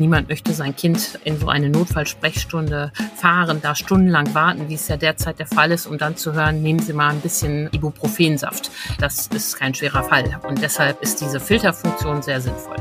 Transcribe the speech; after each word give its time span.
Niemand 0.00 0.30
möchte 0.30 0.54
sein 0.54 0.74
Kind 0.74 1.18
in 1.24 1.38
so 1.38 1.48
eine 1.48 1.68
Notfallsprechstunde 1.68 2.90
fahren, 3.16 3.60
da 3.60 3.74
stundenlang 3.74 4.34
warten, 4.34 4.70
wie 4.70 4.74
es 4.74 4.88
ja 4.88 4.96
derzeit 4.96 5.38
der 5.38 5.46
Fall 5.46 5.70
ist, 5.72 5.86
um 5.86 5.98
dann 5.98 6.16
zu 6.16 6.32
hören, 6.32 6.62
nehmen 6.62 6.78
Sie 6.78 6.94
mal 6.94 7.10
ein 7.10 7.20
bisschen 7.20 7.68
Ibuprofensaft. 7.70 8.70
Das 8.98 9.26
ist 9.26 9.58
kein 9.58 9.74
schwerer 9.74 10.02
Fall. 10.02 10.40
Und 10.48 10.62
deshalb 10.62 11.02
ist 11.02 11.20
diese 11.20 11.38
Filterfunktion 11.38 12.22
sehr 12.22 12.40
sinnvoll. 12.40 12.76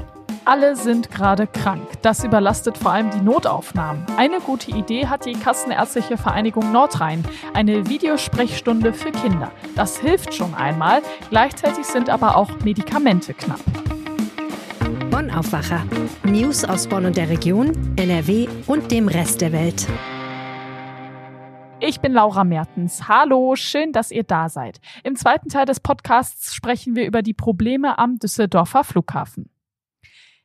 Alle 0.46 0.78
sind 0.78 1.12
gerade 1.12 1.46
krank. 1.46 1.90
Das 2.02 2.24
überlastet 2.24 2.78
vor 2.78 2.94
allem 2.94 3.12
die 3.12 3.20
Notaufnahmen. 3.20 4.06
Eine 4.16 4.40
gute 4.40 4.72
Idee 4.72 5.08
hat 5.08 5.26
die 5.26 5.34
Kassenärztliche 5.34 6.16
Vereinigung 6.16 6.72
Nordrhein. 6.72 7.26
Eine 7.54 7.90
Videosprechstunde 7.90 8.94
für 8.94 9.12
Kinder. 9.12 9.52
Das 9.76 9.98
hilft 9.98 10.34
schon 10.34 10.56
einmal. 10.56 11.02
Gleichzeitig 11.30 11.86
sind 11.86 12.10
aber 12.10 12.38
auch 12.38 12.62
Medikamente 12.64 13.34
knapp. 13.34 13.60
Bonn 15.20 15.32
Aufwacher. 15.32 15.86
News 16.24 16.64
aus 16.64 16.88
Bonn 16.88 17.06
und 17.06 17.18
der 17.18 17.28
Region, 17.28 17.74
NRW 17.98 18.48
und 18.68 18.90
dem 18.90 19.10
Rest 19.10 19.42
der 19.42 19.52
Welt. 19.52 19.86
Ich 21.82 22.00
bin 22.00 22.14
Laura 22.14 22.46
Mertens. 22.46 23.10
Hallo, 23.10 23.58
schön, 23.58 23.92
dass 23.92 24.12
ihr 24.12 24.24
da 24.24 24.48
seid. 24.48 24.80
Im 25.04 25.18
zweiten 25.18 25.50
Teil 25.50 25.66
des 25.66 25.82
Podcasts 25.82 26.56
sprechen 26.56 26.96
wir 26.96 27.06
über 27.06 27.22
die 27.22 27.34
Probleme 27.34 28.00
am 28.00 28.18
Düsseldorfer 28.18 28.86
Flughafen. 28.86 29.50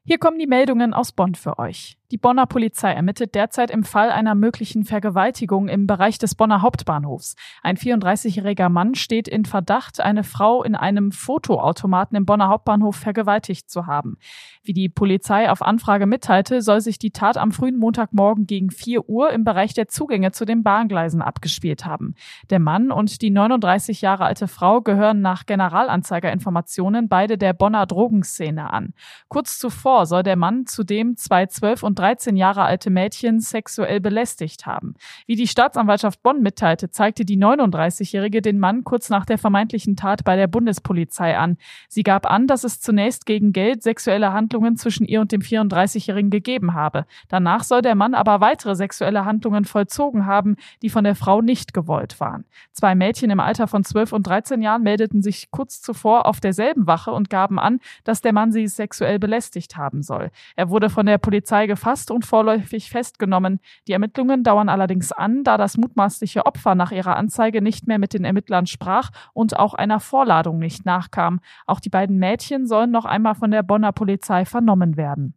Hier 0.03 0.19
kommen 0.19 0.41
die 0.41 0.49
Meldungen 0.49 0.93
aus 0.93 1.13
Bonn 1.13 1.37
für 1.37 1.61
euch. 1.61 1.97
Die 2.15 2.19
Bonner 2.19 2.47
Polizei 2.47 2.93
ermittelt 2.93 3.35
derzeit 3.35 3.73
im 3.73 3.83
Fall 3.83 4.13
einer 4.13 4.37
möglichen 4.37 4.85
Vergewaltigung 4.85 5.67
im 5.67 5.89
Bereich 5.89 6.17
des 6.17 6.37
Bonner 6.37 6.63
Hauptbahnhofs. 6.63 7.35
Ein 7.61 7.77
34-jähriger 7.77 8.69
Mann 8.69 8.95
steht 8.95 9.27
in 9.27 9.45
Verdacht, 9.45 10.01
eine 10.01 10.23
Frau 10.23 10.63
in 10.63 10.77
einem 10.77 11.11
Fotoautomaten 11.11 12.17
im 12.17 12.25
Bonner 12.25 12.47
Hauptbahnhof 12.47 12.95
vergewaltigt 12.95 13.69
zu 13.69 13.89
haben. 13.89 14.17
Wie 14.63 14.73
die 14.73 14.89
Polizei 14.89 15.51
auf 15.51 15.61
Anfrage 15.61 16.07
mitteilte, 16.07 16.63
soll 16.63 16.81
sich 16.81 17.01
die 17.01 17.11
Tat 17.11 17.37
am 17.37 17.51
frühen 17.51 17.77
Montagmorgen 17.79 18.47
gegen 18.47 18.71
4 18.71 19.09
Uhr 19.09 19.31
im 19.31 19.43
Bereich 19.43 19.75
der 19.75 19.89
Zugänge 19.89 20.31
zu 20.31 20.45
den 20.45 20.63
Bahngleisen 20.63 21.21
abgespielt 21.21 21.85
haben. 21.85 22.15
Der 22.49 22.61
Mann 22.61 22.93
und 22.93 23.23
die 23.23 23.31
39 23.31 24.03
Jahre 24.03 24.27
alte 24.27 24.47
Frau 24.47 24.83
gehören 24.83 25.21
nach 25.21 25.47
Generalanzeigerinformationen 25.47 27.09
beide 27.09 27.39
der 27.39 27.55
Bonner 27.55 27.87
Drogenszene 27.87 28.73
an. 28.73 28.95
Kurz 29.27 29.59
zuvor 29.59 30.07
soll 30.07 30.23
der 30.23 30.37
Mann 30.37 30.67
zudem 30.67 31.17
zwei 31.17 31.47
12 31.47 31.83
und 31.83 32.04
13 32.05 32.37
Jahre 32.37 32.65
alte 32.65 32.91
Mädchen 32.91 33.41
sexuell 33.41 33.99
belästigt 33.99 34.67
haben. 34.67 34.95
Wie 35.27 35.37
die 35.37 35.49
Staatsanwaltschaft 35.49 36.23
Bonn 36.23 36.43
mitteilte, 36.43 36.91
zeigte 36.91 37.25
die 37.25 37.39
39-Jährige 37.39 38.43
den 38.43 38.59
Mann 38.59 38.85
kurz 38.85 39.09
nach 39.09 39.25
der 39.25 39.39
vermeintlichen 39.39 39.97
Tat 39.97 40.23
bei 40.23 40.37
der 40.37 40.47
Bundespolizei 40.47 41.39
an. 41.39 41.57
Sie 41.89 42.03
gab 42.03 42.31
an, 42.31 42.47
dass 42.47 42.63
es 42.63 42.79
zunächst 42.83 43.25
gegen 43.25 43.55
Geld 43.55 43.83
sexuelle 43.83 44.35
Handlungen 44.35 44.77
zwischen 44.77 45.07
ihr 45.07 45.23
und 45.23 45.33
dem 45.33 45.41
34-Jährigen 45.41 46.29
gegeben 46.29 46.75
habe. 46.75 47.07
Danach 47.29 47.65
soll 47.65 47.81
der 47.81 47.95
Mann 47.95 48.13
aber 48.13 48.43
weitere 48.43 48.77
sexuelle 48.77 49.25
Handlungen 49.25 49.65
vollzogen 49.65 50.27
haben, 50.27 50.57
die 50.83 50.91
von 50.91 51.05
der 51.05 51.15
Frau 51.15 51.41
nicht 51.41 51.73
gewollt 51.73 52.21
waren. 52.21 52.45
Zwei 52.73 52.95
Mädchen 52.95 53.31
im 53.31 53.41
Alter 53.41 53.67
von 53.67 53.83
12 53.83 54.13
und 54.13 54.27
13 54.27 54.61
Jahren 54.61 54.83
meldeten 54.83 55.23
sich 55.23 55.51
kurz 55.51 55.81
zuvor 55.81 56.27
auf 56.27 56.41
derselben 56.41 56.87
Wache 56.87 57.13
und 57.13 57.31
gaben 57.31 57.59
an, 57.59 57.81
dass 58.05 58.21
der 58.21 58.35
Mann 58.35 58.53
sie 58.53 58.69
sexuell 58.69 59.19
belästigt 59.19 59.79
haben 59.79 60.03
soll. 60.03 60.31
Er 60.55 60.69
wurde 60.69 60.91
von 60.91 61.07
der 61.07 61.17
Polizei 61.17 61.67
gefasst 61.67 61.84
gefasst 61.85 62.11
und 62.11 62.25
vorläufig 62.25 62.89
festgenommen. 62.89 63.61
Die 63.87 63.93
Ermittlungen 63.93 64.43
dauern 64.43 64.71
allerdings 64.71 65.13
an, 65.13 65.45
da 65.45 65.59
das 65.59 65.77
mutmaßliche 65.77 66.47
Opfer 66.47 66.75
nach 66.75 66.93
ihrer 66.93 67.17
Anzeige 67.17 67.61
nicht 67.61 67.87
mehr 67.87 67.99
mit 67.99 68.15
den 68.15 68.25
Ermittlern 68.25 68.67
sprach 68.67 69.11
und 69.35 69.59
auch 69.59 69.75
einer 69.75 70.01
Vorladung 70.01 70.59
nicht 70.59 70.87
nachkam. 70.87 71.41
Auch 71.67 71.81
die 71.81 71.91
beiden 71.91 72.17
Mädchen 72.17 72.67
sollen 72.67 72.91
noch 72.91 73.05
einmal 73.05 73.35
von 73.35 73.51
der 73.51 73.63
Bonner 73.63 73.93
Polizei 73.93 74.47
vernommen 74.47 74.97
werden. 74.97 75.35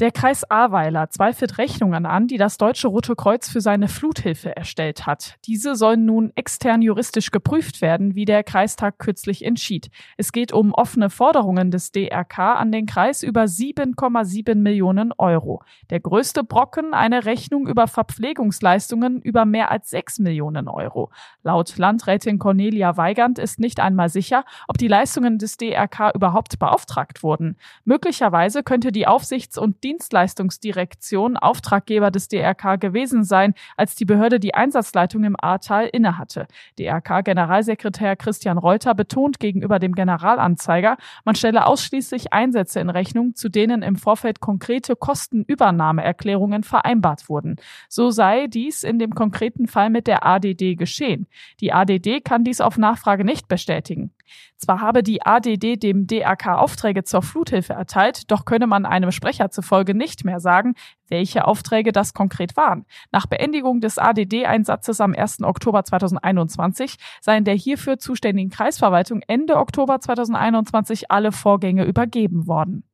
Der 0.00 0.10
Kreis 0.10 0.42
Ahrweiler 0.50 1.08
zweifelt 1.10 1.56
Rechnungen 1.56 2.04
an, 2.04 2.26
die 2.26 2.36
das 2.36 2.58
Deutsche 2.58 2.88
Rote 2.88 3.14
Kreuz 3.14 3.48
für 3.48 3.60
seine 3.60 3.86
Fluthilfe 3.86 4.56
erstellt 4.56 5.06
hat. 5.06 5.36
Diese 5.46 5.76
sollen 5.76 6.04
nun 6.04 6.32
extern 6.34 6.82
juristisch 6.82 7.30
geprüft 7.30 7.80
werden, 7.80 8.16
wie 8.16 8.24
der 8.24 8.42
Kreistag 8.42 8.98
kürzlich 8.98 9.44
entschied. 9.44 9.90
Es 10.16 10.32
geht 10.32 10.52
um 10.52 10.74
offene 10.74 11.10
Forderungen 11.10 11.70
des 11.70 11.92
DRK 11.92 12.56
an 12.56 12.72
den 12.72 12.86
Kreis 12.86 13.22
über 13.22 13.44
7,7 13.44 14.56
Millionen 14.56 15.12
Euro. 15.16 15.62
Der 15.90 16.00
größte 16.00 16.42
Brocken 16.42 16.92
eine 16.92 17.24
Rechnung 17.24 17.68
über 17.68 17.86
Verpflegungsleistungen 17.86 19.22
über 19.22 19.44
mehr 19.44 19.70
als 19.70 19.90
6 19.90 20.18
Millionen 20.18 20.66
Euro. 20.66 21.12
Laut 21.44 21.78
Landrätin 21.78 22.40
Cornelia 22.40 22.96
Weigand 22.96 23.38
ist 23.38 23.60
nicht 23.60 23.78
einmal 23.78 24.08
sicher, 24.08 24.44
ob 24.66 24.76
die 24.76 24.88
Leistungen 24.88 25.38
des 25.38 25.56
DRK 25.56 26.10
überhaupt 26.16 26.58
beauftragt 26.58 27.22
wurden. 27.22 27.58
Möglicherweise 27.84 28.64
könnte 28.64 28.90
die 28.90 29.06
Aufsichts- 29.06 29.56
und 29.56 29.83
Dienstleistungsdirektion 29.84 31.36
Auftraggeber 31.36 32.10
des 32.10 32.28
DRK 32.28 32.80
gewesen 32.80 33.22
sein, 33.22 33.54
als 33.76 33.94
die 33.94 34.06
Behörde 34.06 34.40
die 34.40 34.54
Einsatzleitung 34.54 35.24
im 35.24 35.36
Ahrtal 35.38 35.86
innehatte. 35.86 36.46
DRK-Generalsekretär 36.78 38.16
Christian 38.16 38.58
Reuter 38.58 38.94
betont 38.94 39.38
gegenüber 39.38 39.78
dem 39.78 39.94
Generalanzeiger, 39.94 40.96
man 41.24 41.34
stelle 41.34 41.66
ausschließlich 41.66 42.32
Einsätze 42.32 42.80
in 42.80 42.90
Rechnung, 42.90 43.34
zu 43.34 43.48
denen 43.48 43.82
im 43.82 43.96
Vorfeld 43.96 44.40
konkrete 44.40 44.96
Kostenübernahmeerklärungen 44.96 46.64
vereinbart 46.64 47.28
wurden. 47.28 47.56
So 47.88 48.10
sei 48.10 48.46
dies 48.46 48.82
in 48.82 48.98
dem 48.98 49.14
konkreten 49.14 49.66
Fall 49.66 49.90
mit 49.90 50.06
der 50.06 50.26
ADD 50.26 50.76
geschehen. 50.76 51.26
Die 51.60 51.72
ADD 51.72 52.22
kann 52.24 52.44
dies 52.44 52.60
auf 52.60 52.78
Nachfrage 52.78 53.24
nicht 53.24 53.48
bestätigen. 53.48 54.12
Zwar 54.56 54.80
habe 54.80 55.02
die 55.02 55.24
ADD 55.24 55.76
dem 55.76 56.06
DRK 56.06 56.58
Aufträge 56.58 57.04
zur 57.04 57.22
Fluthilfe 57.22 57.72
erteilt, 57.72 58.30
doch 58.30 58.44
könne 58.44 58.66
man 58.66 58.86
einem 58.86 59.12
Sprecher 59.12 59.50
zufolge 59.50 59.94
nicht 59.94 60.24
mehr 60.24 60.40
sagen, 60.40 60.74
welche 61.08 61.46
Aufträge 61.46 61.92
das 61.92 62.14
konkret 62.14 62.56
waren. 62.56 62.86
Nach 63.12 63.26
Beendigung 63.26 63.80
des 63.80 63.98
ADD-Einsatzes 63.98 65.00
am 65.00 65.14
1. 65.14 65.42
Oktober 65.42 65.84
2021 65.84 66.96
seien 67.20 67.44
der 67.44 67.54
hierfür 67.54 67.98
zuständigen 67.98 68.50
Kreisverwaltung 68.50 69.22
Ende 69.26 69.56
Oktober 69.56 70.00
2021 70.00 71.10
alle 71.10 71.32
Vorgänge 71.32 71.84
übergeben 71.84 72.46
worden. 72.46 72.84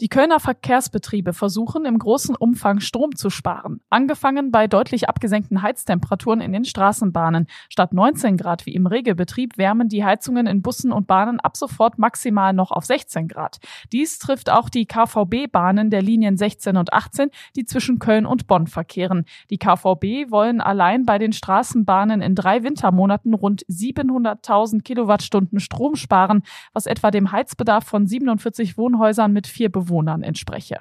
Die 0.00 0.08
Kölner 0.08 0.38
Verkehrsbetriebe 0.38 1.32
versuchen 1.32 1.84
im 1.84 1.98
großen 1.98 2.36
Umfang 2.36 2.78
Strom 2.78 3.16
zu 3.16 3.30
sparen. 3.30 3.80
Angefangen 3.90 4.52
bei 4.52 4.68
deutlich 4.68 5.08
abgesenkten 5.08 5.60
Heiztemperaturen 5.60 6.40
in 6.40 6.52
den 6.52 6.64
Straßenbahnen. 6.64 7.48
Statt 7.68 7.92
19 7.92 8.36
Grad 8.36 8.64
wie 8.64 8.74
im 8.74 8.86
Regelbetrieb 8.86 9.58
wärmen 9.58 9.88
die 9.88 10.04
Heizungen 10.04 10.46
in 10.46 10.62
Bussen 10.62 10.92
und 10.92 11.08
Bahnen 11.08 11.40
ab 11.40 11.56
sofort 11.56 11.98
maximal 11.98 12.52
noch 12.52 12.70
auf 12.70 12.84
16 12.84 13.26
Grad. 13.26 13.58
Dies 13.90 14.20
trifft 14.20 14.50
auch 14.50 14.68
die 14.68 14.86
KVB-Bahnen 14.86 15.90
der 15.90 16.02
Linien 16.02 16.36
16 16.36 16.76
und 16.76 16.92
18, 16.92 17.30
die 17.56 17.64
zwischen 17.64 17.98
Köln 17.98 18.24
und 18.24 18.46
Bonn 18.46 18.68
verkehren. 18.68 19.24
Die 19.50 19.58
KVB 19.58 20.30
wollen 20.30 20.60
allein 20.60 21.06
bei 21.06 21.18
den 21.18 21.32
Straßenbahnen 21.32 22.22
in 22.22 22.36
drei 22.36 22.62
Wintermonaten 22.62 23.34
rund 23.34 23.66
700.000 23.66 24.82
Kilowattstunden 24.82 25.58
Strom 25.58 25.96
sparen, 25.96 26.44
was 26.72 26.86
etwa 26.86 27.10
dem 27.10 27.32
Heizbedarf 27.32 27.82
von 27.82 28.06
47 28.06 28.78
Wohnhäusern 28.78 29.32
mit 29.32 29.48
vier 29.48 29.72
Bewohnern 29.72 29.87
Bewohnern 29.88 30.22
entspreche. 30.22 30.80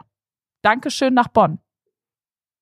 Dankeschön 0.62 1.14
nach 1.14 1.30
Bonn. 1.30 1.60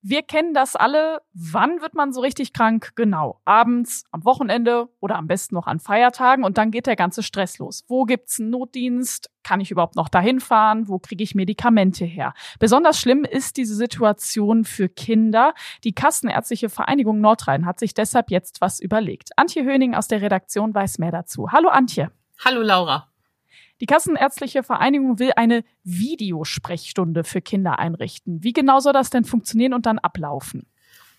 Wir 0.07 0.21
kennen 0.21 0.53
das 0.53 0.75
alle. 0.75 1.23
Wann 1.33 1.81
wird 1.81 1.95
man 1.95 2.13
so 2.13 2.21
richtig 2.21 2.53
krank? 2.53 2.91
Genau. 2.95 3.41
Abends, 3.43 4.03
am 4.11 4.23
Wochenende 4.23 4.87
oder 4.99 5.15
am 5.15 5.25
besten 5.25 5.55
noch 5.55 5.65
an 5.65 5.79
Feiertagen 5.79 6.45
und 6.45 6.59
dann 6.59 6.69
geht 6.69 6.85
der 6.85 6.95
ganze 6.95 7.23
Stress 7.23 7.57
los. 7.57 7.83
Wo 7.87 8.03
gibt's 8.03 8.39
einen 8.39 8.51
Notdienst? 8.51 9.31
Kann 9.41 9.61
ich 9.61 9.71
überhaupt 9.71 9.95
noch 9.95 10.07
dahin 10.07 10.39
fahren? 10.41 10.87
Wo 10.87 10.99
kriege 10.99 11.23
ich 11.23 11.33
Medikamente 11.33 12.05
her? 12.05 12.35
Besonders 12.59 12.99
schlimm 12.99 13.23
ist 13.23 13.57
diese 13.57 13.73
Situation 13.73 14.63
für 14.63 14.89
Kinder. 14.89 15.55
Die 15.83 15.95
Kassenärztliche 15.95 16.69
Vereinigung 16.69 17.19
Nordrhein 17.19 17.65
hat 17.65 17.79
sich 17.79 17.95
deshalb 17.95 18.29
jetzt 18.29 18.61
was 18.61 18.79
überlegt. 18.79 19.31
Antje 19.37 19.63
Höning 19.63 19.95
aus 19.95 20.07
der 20.07 20.21
Redaktion 20.21 20.75
weiß 20.75 20.99
mehr 20.99 21.11
dazu. 21.11 21.51
Hallo 21.51 21.69
Antje. 21.69 22.11
Hallo 22.45 22.61
Laura. 22.61 23.14
Die 23.81 23.85
Kassenärztliche 23.85 24.63
Vereinigung 24.63 25.19
will 25.19 25.31
eine 25.35 25.63
Videosprechstunde 25.83 27.23
für 27.23 27.41
Kinder 27.41 27.77
einrichten. 27.79 28.43
Wie 28.43 28.53
genau 28.53 28.79
soll 28.79 28.93
das 28.93 29.09
denn 29.09 29.25
funktionieren 29.25 29.73
und 29.73 29.85
dann 29.85 29.99
ablaufen? 29.99 30.65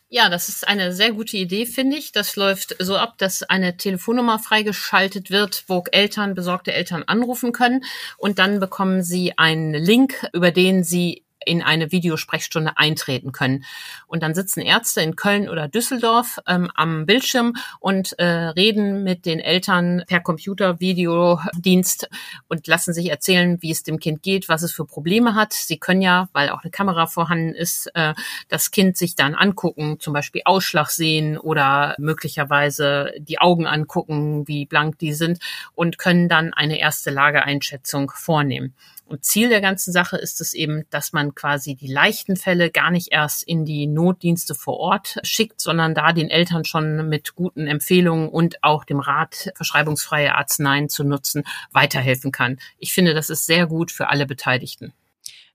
Ja, 0.08 0.29
das 0.29 0.49
ist 0.49 0.67
eine 0.67 0.93
sehr 0.93 1.12
gute 1.12 1.37
Idee, 1.37 1.67
finde 1.67 1.97
ich. 1.97 2.12
Das 2.12 2.37
läuft 2.37 2.76
so 2.79 2.97
ab, 2.97 3.19
dass 3.19 3.43
eine 3.43 3.76
Telefonnummer 3.76 4.38
freigeschaltet 4.38 5.31
wird, 5.31 5.64
wo 5.67 5.82
Eltern, 5.91 6.35
besorgte 6.35 6.73
Eltern 6.73 7.03
anrufen 7.03 7.53
können 7.53 7.85
und 8.17 8.38
dann 8.38 8.61
bekommen 8.61 9.03
sie 9.03 9.37
einen 9.37 9.75
Link, 9.75 10.29
über 10.32 10.53
den 10.53 10.85
sie 10.85 11.25
in 11.46 11.62
eine 11.62 11.93
Videosprechstunde 11.93 12.76
eintreten 12.76 13.32
können. 13.32 13.64
Und 14.06 14.22
dann 14.22 14.34
sitzen 14.34 14.60
Ärzte 14.60 15.00
in 15.00 15.16
Köln 15.16 15.48
oder 15.48 15.69
Düsseldorf 15.69 16.38
ähm, 16.46 16.70
am 16.75 17.06
Bildschirm 17.06 17.54
und 17.81 18.19
äh, 18.19 18.25
reden 18.25 19.04
mit 19.04 19.25
den 19.25 19.40
Eltern 19.40 20.02
per 20.06 20.20
Computer, 20.20 20.81
Videodienst 20.81 22.08
und 22.48 22.66
lassen 22.66 22.93
sich 22.93 23.10
erzählen, 23.10 23.62
wie 23.62 23.70
es 23.70 23.82
dem 23.82 23.98
Kind 23.98 24.22
geht, 24.22 24.48
was 24.48 24.62
es 24.62 24.72
für 24.72 24.84
Probleme 24.84 25.34
hat. 25.34 25.52
Sie 25.52 25.78
können 25.78 26.02
ja, 26.02 26.28
weil 26.32 26.50
auch 26.50 26.62
eine 26.62 26.70
Kamera 26.70 27.06
vorhanden 27.06 27.54
ist, 27.54 27.90
äh, 27.94 28.14
das 28.48 28.70
Kind 28.70 28.96
sich 28.96 29.14
dann 29.14 29.34
angucken, 29.34 29.98
zum 30.00 30.12
Beispiel 30.12 30.43
Ausschlag 30.44 30.90
sehen 30.90 31.38
oder 31.38 31.94
möglicherweise 31.98 33.12
die 33.19 33.38
Augen 33.38 33.66
angucken, 33.66 34.48
wie 34.48 34.66
blank 34.66 34.98
die 34.98 35.12
sind 35.12 35.38
und 35.75 35.98
können 35.98 36.28
dann 36.28 36.52
eine 36.52 36.78
erste 36.78 37.10
Lageeinschätzung 37.10 38.10
vornehmen. 38.14 38.75
Und 39.08 39.25
Ziel 39.25 39.49
der 39.49 39.61
ganzen 39.61 39.93
Sache 39.93 40.17
ist 40.17 40.41
es 40.41 40.53
eben, 40.53 40.85
dass 40.91 41.12
man 41.12 41.35
quasi 41.35 41.76
die 41.76 41.87
leichten 41.87 42.35
Fälle 42.35 42.70
gar 42.70 42.91
nicht 42.91 43.12
erst 43.12 43.44
in 43.44 43.64
die 43.64 43.87
Notdienste 43.87 44.56
vor 44.56 44.79
Ort 44.79 45.19
schickt, 45.23 45.61
sondern 45.61 45.94
da 45.94 46.12
den 46.12 46.29
Eltern 46.29 46.64
schon 46.64 47.08
mit 47.08 47.37
guten 47.37 47.69
Empfehlungen 47.69 48.29
und 48.29 48.64
auch 48.64 48.85
dem 48.85 48.99
Rat, 48.99 49.53
verschreibungsfreie 49.55 50.35
Arzneien 50.35 50.88
zu 50.88 51.05
nutzen, 51.05 51.44
weiterhelfen 51.70 52.32
kann. 52.32 52.58
Ich 52.79 52.93
finde, 52.93 53.14
das 53.14 53.31
ist 53.31 53.47
sehr 53.47 53.67
gut 53.67 53.93
für 53.93 54.08
alle 54.08 54.26
Beteiligten. 54.26 54.93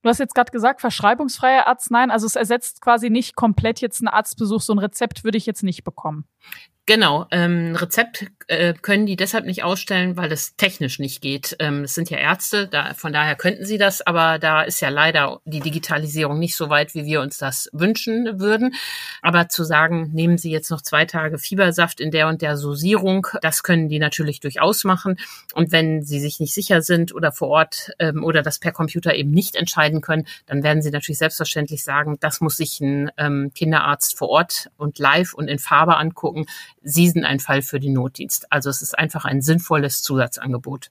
Du 0.02 0.10
hast 0.10 0.20
jetzt 0.20 0.34
gerade 0.34 0.52
gesagt, 0.52 0.82
verschreibungsfreie 0.82 1.68
Arzneien, 1.68 2.10
also 2.10 2.26
es 2.26 2.36
ersetzt 2.36 2.82
quasi 2.82 3.10
nicht 3.10 3.36
komplett 3.36 3.82
jetzt 3.82 4.00
einen 4.00 4.08
Arztbesuch, 4.08 4.62
so 4.62 4.74
ein 4.74 4.80
Rezept 4.80 5.24
würde 5.24 5.38
ich 5.38 5.46
jetzt 5.46 5.62
nicht 5.62 5.84
bekommen. 5.84 6.26
Genau, 6.92 7.26
ähm, 7.32 7.74
Rezept 7.78 8.26
äh, 8.48 8.74
können 8.74 9.06
die 9.06 9.16
deshalb 9.16 9.46
nicht 9.46 9.64
ausstellen, 9.64 10.18
weil 10.18 10.30
es 10.30 10.58
technisch 10.58 11.00
nicht 11.00 11.22
geht. 11.22 11.56
Ähm, 11.60 11.86
es 11.86 11.96
sind 11.96 12.10
ja 12.10 12.18
Ärzte, 12.18 12.68
da, 12.68 12.94
von 12.96 13.14
daher 13.14 13.38
könnten 13.38 13.64
sie 13.64 13.78
das, 13.78 14.06
aber 14.06 14.40
da 14.40 14.64
ist 14.64 14.82
ja 14.82 14.90
leider 14.90 15.40
die 15.46 15.62
Digitalisierung 15.62 16.38
nicht 16.38 16.58
so 16.58 16.70
weit, 16.70 16.94
wie 16.94 17.06
wir 17.06 17.22
uns 17.22 17.38
das 17.38 17.70
wünschen 17.72 18.42
würden. 18.42 18.74
Aber 19.22 19.48
zu 19.48 19.64
sagen, 19.64 20.10
nehmen 20.12 20.38
Sie 20.38 20.52
jetzt 20.52 20.70
noch 20.70 20.82
zwei 20.82 21.06
Tage 21.06 21.38
Fiebersaft 21.38 22.02
in 22.02 22.12
der 22.12 22.28
und 22.28 22.42
der 22.42 22.58
Dosierung, 22.58 23.26
das 23.42 23.64
können 23.64 23.88
die 23.88 24.00
natürlich 24.00 24.42
durchaus 24.42 24.84
machen. 24.84 25.16
Und 25.54 25.72
wenn 25.72 26.04
sie 26.04 26.20
sich 26.20 26.42
nicht 26.42 26.54
sicher 26.54 26.82
sind 26.82 27.16
oder 27.16 27.32
vor 27.32 27.48
Ort 27.48 27.92
ähm, 28.00 28.22
oder 28.22 28.42
das 28.42 28.60
per 28.60 28.74
Computer 28.74 29.16
eben 29.16 29.32
nicht 29.32 29.56
entscheiden 29.56 30.02
können, 30.02 30.28
dann 30.46 30.62
werden 30.62 30.82
sie 30.82 30.92
natürlich 30.92 31.20
selbstverständlich 31.20 31.86
sagen, 31.86 32.18
das 32.20 32.42
muss 32.42 32.58
sich 32.58 32.82
ein 32.82 33.12
ähm, 33.16 33.52
Kinderarzt 33.56 34.18
vor 34.18 34.28
Ort 34.28 34.70
und 34.76 35.00
live 35.00 35.34
und 35.34 35.48
in 35.48 35.58
Farbe 35.58 35.96
angucken 35.96 36.48
Sie 36.84 37.10
sind 37.10 37.26
ein 37.26 37.40
Fall 37.40 37.62
für 37.62 37.80
den 37.80 37.94
Notdienst. 37.94 38.52
Also 38.52 38.70
es 38.70 38.82
ist 38.82 38.98
einfach 38.98 39.26
ein 39.26 39.42
sinnvolles 39.42 40.02
Zusatzangebot. 40.02 40.90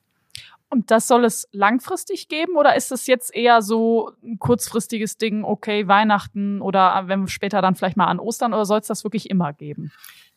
Und 0.72 0.92
das 0.92 1.08
soll 1.08 1.24
es 1.24 1.48
langfristig 1.50 2.28
geben 2.28 2.56
oder 2.56 2.76
ist 2.76 2.92
es 2.92 3.08
jetzt 3.08 3.34
eher 3.34 3.60
so 3.60 4.12
ein 4.22 4.38
kurzfristiges 4.38 5.18
Ding, 5.18 5.42
okay, 5.42 5.88
Weihnachten 5.88 6.62
oder 6.62 7.08
wenn 7.08 7.26
später 7.26 7.60
dann 7.60 7.74
vielleicht 7.74 7.96
mal 7.96 8.06
an 8.06 8.20
Ostern 8.20 8.54
oder 8.54 8.64
soll 8.64 8.78
es 8.78 8.86
das 8.86 9.02
wirklich 9.02 9.28
immer 9.30 9.52
geben? 9.52 9.90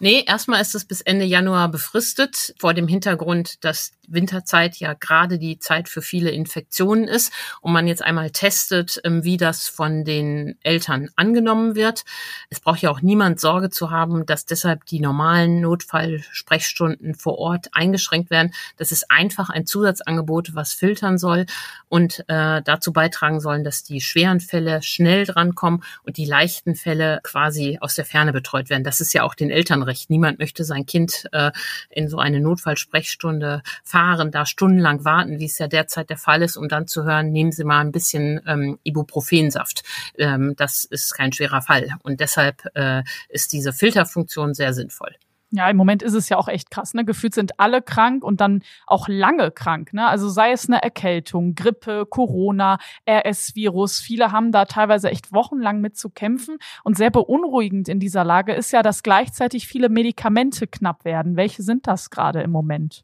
Nee, 0.04 0.26
erstmal 0.28 0.60
ist 0.60 0.76
es 0.76 0.84
bis 0.84 1.00
Ende 1.00 1.24
Januar 1.24 1.70
befristet, 1.70 2.56
vor 2.60 2.74
dem 2.74 2.90
Hintergrund, 2.90 3.64
dass 3.64 3.94
Winterzeit 4.08 4.76
ja 4.76 4.94
gerade 4.94 5.40
die 5.40 5.60
Zeit 5.60 5.88
für 5.88 6.02
viele 6.02 6.30
Infektionen 6.32 7.08
ist 7.08 7.32
und 7.62 7.72
man 7.72 7.88
jetzt 7.88 8.02
einmal 8.02 8.30
testet, 8.32 9.00
ähm, 9.04 9.24
wie 9.24 9.38
das 9.38 9.68
von 9.68 10.04
den 10.04 10.58
Eltern 10.62 11.10
angenommen 11.16 11.76
wird. 11.76 12.04
Es 12.50 12.60
braucht 12.60 12.82
ja 12.82 12.92
auch 12.92 13.02
niemand 13.02 13.40
Sorge 13.40 13.70
zu 13.70 13.92
haben, 13.92 14.26
dass 14.26 14.46
deshalb 14.46 14.86
die 14.86 15.00
normalen 15.00 15.62
Notfallsprechstunden 15.62 17.16
vor 17.16 17.38
Ort 17.38 17.68
eingeschränkt 17.72 18.30
werden. 18.30 18.54
Das 18.78 18.92
ist 18.92 19.10
einfach 19.10 19.50
ein 19.50 19.66
Zusatzangebot, 19.66 20.54
was 20.54 20.74
filtern 20.74 21.18
soll 21.18 21.46
und 21.88 22.26
äh, 22.28 22.62
dazu 22.62 22.92
beitragen 22.92 23.40
sollen, 23.40 23.64
dass 23.64 23.84
die 23.84 24.02
schweren 24.02 24.40
Fälle 24.40 24.82
schnell 24.82 25.26
drankommen 25.26 25.84
und 26.04 26.18
die 26.18 26.26
leichten 26.26 26.76
Fälle 26.76 27.20
quasi 27.24 27.78
aus 27.80 27.96
der 27.96 28.06
Ferne 28.06 28.34
betreut 28.34 28.70
werden. 28.70 28.84
Das 28.84 29.00
ist 29.00 29.14
ja 29.14 29.24
auch 29.24 29.36
den 29.36 29.50
Eltern 29.50 29.82
recht. 29.94 30.10
Niemand 30.10 30.40
möchte 30.40 30.64
sein 30.64 30.86
Kind 30.86 31.26
äh, 31.32 31.52
in 31.90 32.10
so 32.10 32.18
eine 32.18 32.40
Notfallsprechstunde 32.40 33.62
fahren, 33.84 34.32
da 34.32 34.46
stundenlang 34.46 35.06
warten, 35.06 35.40
wie 35.40 35.46
es 35.46 35.60
ja 35.60 35.68
derzeit 35.68 36.10
der 36.10 36.18
Fall 36.18 36.42
ist, 36.42 36.58
um 36.58 36.68
dann 36.68 36.88
zu 36.88 37.04
hören, 37.04 37.32
nehmen 37.32 37.52
Sie 37.52 37.64
mal 37.64 37.80
ein 37.80 37.92
bisschen 37.92 38.42
ähm, 38.48 38.80
Ibuprofensaft. 38.84 39.84
Ähm, 40.18 40.56
das 40.58 40.84
ist 40.84 41.14
kein 41.14 41.32
schwerer 41.32 41.62
Fall. 41.62 41.90
Und 42.04 42.20
deshalb 42.20 42.64
äh, 42.74 43.04
ist 43.30 43.54
diese 43.54 43.72
Filterfunktion 43.72 44.54
sehr 44.54 44.74
sinnvoll. 44.74 45.16
Ja, 45.56 45.70
im 45.70 45.78
Moment 45.78 46.02
ist 46.02 46.16
es 46.16 46.30
ja 46.30 46.38
auch 46.38 46.48
echt 46.48 46.72
krass. 46.72 46.96
Ne? 46.96 47.06
Gefühlt 47.06 47.36
sind 47.36 47.60
alle 47.60 47.84
krank 47.84 48.24
und 48.24 48.42
dann 48.42 48.64
auch 48.88 49.08
lange 49.08 49.52
krank. 49.52 49.94
Ne? 49.94 50.08
Also 50.08 50.28
sei 50.28 50.52
es 50.52 50.68
eine 50.68 50.82
Erkältung, 50.82 51.54
Grippe, 51.54 52.08
Corona, 52.08 52.80
RS-Virus. 53.08 54.00
Viele 54.00 54.32
haben 54.32 54.52
da 54.52 54.66
teilweise 54.66 55.12
echt 55.12 55.32
wochenlang 55.32 55.80
mit 55.80 55.96
zu 55.96 56.10
kämpfen. 56.10 56.58
Und 56.84 56.98
sehr 56.98 57.12
beunruhigend 57.12 57.88
in 57.88 58.00
dieser 58.00 58.24
Lage 58.24 58.54
ist 58.54 58.72
ja, 58.72 58.82
dass 58.82 59.04
gleichzeitig 59.04 59.68
viele 59.68 59.90
Medikamente 59.90 60.66
knapp 60.66 61.06
werden. 61.06 61.36
Welche 61.36 61.62
sind 61.62 61.86
das 61.86 62.10
gerade 62.10 62.42
im 62.42 62.50
Moment? 62.50 63.04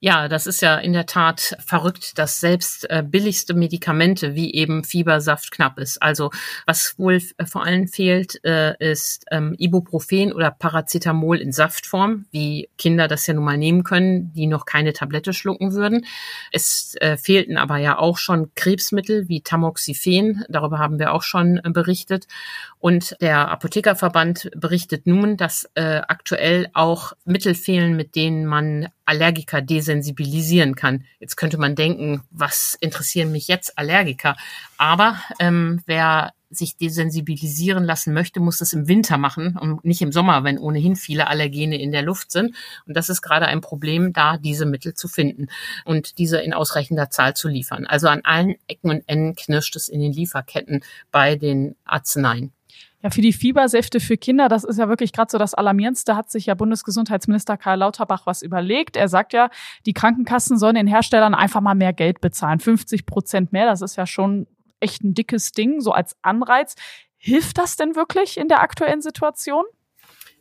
Ja, 0.00 0.28
das 0.28 0.46
ist 0.46 0.60
ja 0.60 0.76
in 0.76 0.92
der 0.92 1.06
Tat 1.06 1.56
verrückt, 1.64 2.18
dass 2.18 2.38
selbst 2.38 2.88
äh, 2.90 3.02
billigste 3.02 3.54
Medikamente 3.54 4.34
wie 4.34 4.52
eben 4.52 4.84
Fiebersaft 4.84 5.50
knapp 5.50 5.78
ist. 5.78 6.02
Also 6.02 6.30
was 6.66 6.94
wohl 6.98 7.22
äh, 7.38 7.46
vor 7.46 7.64
allem 7.64 7.88
fehlt, 7.88 8.44
äh, 8.44 8.74
ist 8.78 9.24
ähm, 9.30 9.54
Ibuprofen 9.58 10.32
oder 10.32 10.50
Paracetamol 10.50 11.38
in 11.38 11.52
Saftform, 11.52 12.26
wie 12.32 12.68
Kinder 12.76 13.08
das 13.08 13.26
ja 13.26 13.34
nun 13.34 13.44
mal 13.44 13.56
nehmen 13.56 13.82
können, 13.82 14.32
die 14.34 14.46
noch 14.46 14.66
keine 14.66 14.92
Tablette 14.92 15.32
schlucken 15.32 15.72
würden. 15.72 16.04
Es 16.52 16.96
fehlten 17.22 17.56
aber 17.56 17.78
ja 17.78 17.98
auch 17.98 18.18
schon 18.18 18.54
Krebsmittel 18.54 19.28
wie 19.28 19.42
Tamoxifen, 19.42 20.44
darüber 20.48 20.78
haben 20.78 20.98
wir 20.98 21.12
auch 21.12 21.22
schon 21.22 21.60
berichtet. 21.64 22.26
Und 22.78 23.16
der 23.20 23.48
Apothekerverband 23.50 24.50
berichtet 24.54 25.06
nun, 25.06 25.36
dass 25.36 25.68
aktuell 25.74 26.68
auch 26.74 27.12
Mittel 27.24 27.54
fehlen, 27.54 27.96
mit 27.96 28.14
denen 28.14 28.46
man 28.46 28.88
Allergiker 29.06 29.60
desensibilisieren 29.84 30.74
kann. 30.74 31.04
Jetzt 31.20 31.36
könnte 31.36 31.58
man 31.58 31.74
denken, 31.74 32.22
was 32.30 32.76
interessieren 32.80 33.30
mich 33.32 33.48
jetzt 33.48 33.76
Allergiker? 33.78 34.36
Aber 34.78 35.20
ähm, 35.38 35.82
wer 35.86 36.32
sich 36.50 36.76
desensibilisieren 36.76 37.84
lassen 37.84 38.14
möchte, 38.14 38.40
muss 38.40 38.58
das 38.58 38.72
im 38.72 38.86
Winter 38.88 39.18
machen 39.18 39.58
und 39.58 39.84
nicht 39.84 40.02
im 40.02 40.12
Sommer, 40.12 40.44
wenn 40.44 40.58
ohnehin 40.58 40.94
viele 40.96 41.26
Allergene 41.26 41.80
in 41.80 41.90
der 41.90 42.02
Luft 42.02 42.30
sind. 42.30 42.54
Und 42.86 42.96
das 42.96 43.08
ist 43.08 43.22
gerade 43.22 43.46
ein 43.46 43.60
Problem, 43.60 44.12
da 44.12 44.38
diese 44.38 44.64
Mittel 44.64 44.94
zu 44.94 45.08
finden 45.08 45.48
und 45.84 46.18
diese 46.18 46.38
in 46.38 46.54
ausreichender 46.54 47.10
Zahl 47.10 47.34
zu 47.34 47.48
liefern. 47.48 47.86
Also 47.86 48.08
an 48.08 48.20
allen 48.22 48.54
Ecken 48.68 48.90
und 48.90 49.02
Enden 49.08 49.34
knirscht 49.34 49.74
es 49.76 49.88
in 49.88 50.00
den 50.00 50.12
Lieferketten 50.12 50.84
bei 51.10 51.34
den 51.36 51.74
Arzneien. 51.84 52.52
Ja, 53.04 53.10
für 53.10 53.20
die 53.20 53.34
Fiebersäfte 53.34 54.00
für 54.00 54.16
Kinder, 54.16 54.48
das 54.48 54.64
ist 54.64 54.78
ja 54.78 54.88
wirklich 54.88 55.12
gerade 55.12 55.30
so 55.30 55.36
das 55.36 55.52
Alarmierendste, 55.52 56.16
hat 56.16 56.30
sich 56.30 56.46
ja 56.46 56.54
Bundesgesundheitsminister 56.54 57.58
Karl 57.58 57.80
Lauterbach 57.80 58.24
was 58.24 58.40
überlegt. 58.40 58.96
Er 58.96 59.08
sagt 59.08 59.34
ja, 59.34 59.50
die 59.84 59.92
Krankenkassen 59.92 60.56
sollen 60.56 60.76
den 60.76 60.86
Herstellern 60.86 61.34
einfach 61.34 61.60
mal 61.60 61.74
mehr 61.74 61.92
Geld 61.92 62.22
bezahlen. 62.22 62.60
50 62.60 63.04
Prozent 63.04 63.52
mehr, 63.52 63.66
das 63.66 63.82
ist 63.82 63.96
ja 63.96 64.06
schon 64.06 64.46
echt 64.80 65.04
ein 65.04 65.12
dickes 65.12 65.52
Ding, 65.52 65.82
so 65.82 65.92
als 65.92 66.16
Anreiz. 66.22 66.76
Hilft 67.18 67.58
das 67.58 67.76
denn 67.76 67.94
wirklich 67.94 68.38
in 68.38 68.48
der 68.48 68.62
aktuellen 68.62 69.02
Situation? 69.02 69.64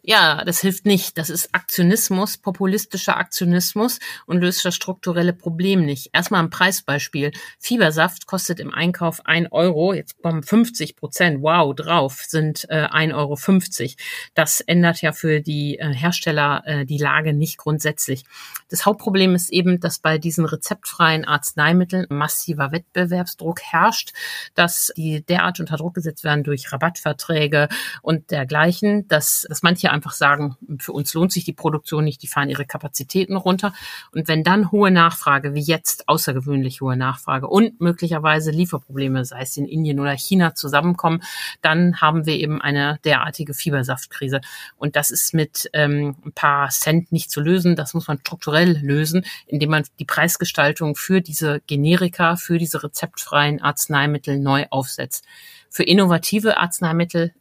Ja, 0.06 0.44
das 0.44 0.60
hilft 0.60 0.86
nicht. 0.86 1.18
Das 1.18 1.30
ist 1.30 1.56
Aktionismus, 1.56 2.38
populistischer 2.38 3.16
Aktionismus 3.16 4.00
und 4.26 4.42
löst 4.42 4.66
das 4.66 4.76
strukturelle 4.76 5.32
Problem 5.32 5.86
nicht. 5.86 6.10
Erstmal 6.12 6.44
ein 6.44 6.50
Preisbeispiel. 6.50 7.32
Fiebersaft 7.58 8.28
kostet 8.28 8.60
im 8.60 8.74
Einkauf 8.74 9.26
ein 9.26 9.48
Euro. 9.48 9.94
Jetzt 9.94 10.22
kommen 10.22 10.44
50 10.44 10.98
Prozent, 10.98 11.42
wow, 11.42 11.74
drauf, 11.74 12.22
sind 12.28 12.66
äh, 12.70 12.86
1,50 12.86 13.14
Euro. 13.14 13.94
Das 14.34 14.60
ändert 14.60 15.02
ja 15.02 15.14
für 15.14 15.40
die 15.40 15.80
äh, 15.80 15.94
Hersteller 15.94 16.64
äh, 16.66 16.86
die 16.86 16.98
Lage 16.98 17.32
nicht 17.32 17.58
grundsätzlich. 17.58 18.26
Das 18.70 18.86
Hauptproblem 18.86 19.36
ist 19.36 19.54
eben, 19.54 19.80
dass 19.80 20.00
bei 20.00 20.18
diesen 20.18 20.44
rezeptfreien 20.44 21.24
Arzneimitteln 21.24 22.08
massiver 22.10 22.74
Wettbewerbsdruck 22.74 23.62
herrscht, 23.62 24.12
dass 24.54 24.92
die 24.98 25.24
derart 25.26 25.62
unter 25.62 25.78
Druck 25.78 25.94
gesetzt 25.94 26.26
werden 26.26 26.44
durch 26.44 26.74
Rabattverträge 26.74 27.70
und 28.02 28.32
dergleichen, 28.32 29.08
dass, 29.08 29.46
dass 29.48 29.64
manche 29.64 29.93
einfach 29.94 30.12
sagen, 30.12 30.58
für 30.80 30.92
uns 30.92 31.14
lohnt 31.14 31.32
sich 31.32 31.46
die 31.46 31.54
Produktion 31.54 32.04
nicht, 32.04 32.22
die 32.22 32.28
fahren 32.28 32.50
ihre 32.50 32.66
Kapazitäten 32.66 33.36
runter. 33.36 33.74
Und 34.12 34.28
wenn 34.28 34.44
dann 34.44 34.72
hohe 34.72 34.92
Nachfrage, 34.92 35.54
wie 35.54 35.62
jetzt 35.62 36.10
außergewöhnlich 36.10 36.82
hohe 36.82 36.98
Nachfrage 36.98 37.48
und 37.48 37.80
möglicherweise 37.80 38.52
Lieferprobleme, 38.52 39.24
sei 39.24 39.42
es 39.42 39.56
in 39.56 39.66
Indien 39.66 40.00
oder 40.00 40.14
China, 40.14 40.56
zusammenkommen, 40.56 41.24
dann 41.62 42.02
haben 42.02 42.26
wir 42.26 42.36
eben 42.36 42.62
eine 42.62 43.00
derartige 43.06 43.54
Fiebersaftkrise. 43.54 44.42
Und 44.78 44.96
das 44.96 45.12
ist 45.12 45.34
mit 45.34 45.70
ähm, 45.74 46.16
ein 46.26 46.34
paar 46.34 46.70
Cent 46.70 47.12
nicht 47.12 47.32
zu 47.32 47.40
lösen. 47.40 47.76
Das 47.76 47.94
muss 47.94 48.08
man 48.08 48.20
strukturell 48.20 48.80
lösen, 48.82 49.26
indem 49.48 49.70
man 49.70 49.84
die 50.00 50.06
Preisgestaltung 50.06 50.96
für 50.96 51.22
diese 51.22 51.62
Generika, 51.68 52.36
für 52.36 52.58
diese 52.58 52.84
rezeptfreien 52.84 53.62
Arzneimittel 53.62 54.40
neu 54.40 54.66
aufsetzt. 54.70 55.26
Für 55.70 55.84
innovative 55.84 56.58
Arzneimittel 56.58 57.34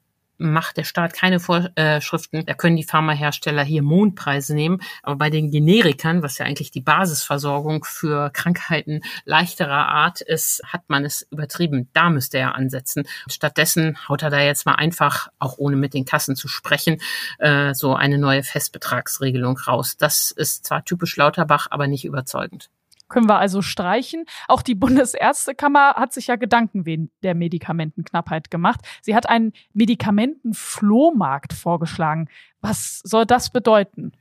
macht 0.43 0.77
der 0.77 0.85
Staat 0.85 1.15
keine 1.15 1.41
Vorschriften. 1.41 2.45
Da 2.45 2.55
können 2.55 2.77
die 2.77 2.83
Pharmahersteller 2.83 3.63
hier 3.63 3.83
Mondpreise 3.83 4.55
nehmen. 4.55 4.81
Aber 5.03 5.17
bei 5.17 5.31
den 5.31 5.51
Generikern, 5.51 6.23
was 6.23 6.39
ja 6.39 6.47
eigentlich 6.47 6.71
die 6.71 6.81
Basisversorgung 6.81 7.85
für 7.85 8.31
Krankheiten 8.31 9.03
leichterer 9.25 9.89
Art 9.89 10.21
ist, 10.21 10.63
hat 10.67 10.83
man 10.89 11.05
es 11.05 11.23
übertrieben. 11.31 11.89
Da 11.93 12.11
müsste 12.11 12.39
er 12.39 12.55
ansetzen. 12.55 13.05
Stattdessen 13.29 13.97
haut 14.09 14.23
er 14.23 14.31
da 14.31 14.41
jetzt 14.41 14.67
mal 14.67 14.75
einfach, 14.75 15.29
auch 15.39 15.59
ohne 15.59 15.77
mit 15.77 15.95
den 15.95 16.05
Kassen 16.05 16.37
zu 16.37 16.49
sprechen, 16.49 17.01
äh, 17.39 17.75
so 17.75 17.95
eine 17.95 18.19
neue 18.19 18.43
Festbetragsregelung 18.43 19.57
raus. 19.59 19.97
Das 19.97 20.31
ist 20.31 20.67
zwar 20.67 20.85
typisch 20.85 21.17
Lauterbach, 21.17 21.69
aber 21.71 21.87
nicht 21.87 22.05
überzeugend 22.05 22.69
können 23.13 23.29
wir 23.29 23.39
also 23.39 23.63
streichen. 23.63 24.25
Auch 24.49 24.63
die 24.63 24.75
Bundesärztekammer 24.75 25.95
hat 25.95 26.13
sich 26.13 26.27
ja 26.29 26.37
Gedanken 26.37 26.87
wegen 26.87 27.11
der 27.23 27.35
Medikamentenknappheit 27.35 28.51
gemacht. 28.51 28.81
Sie 29.03 29.15
hat 29.15 29.29
einen 29.29 29.53
Medikamentenflohmarkt 29.75 31.53
vorgeschlagen. 31.53 32.29
Was 32.61 33.01
soll 33.05 33.27
das 33.27 33.51
bedeuten? 33.51 34.13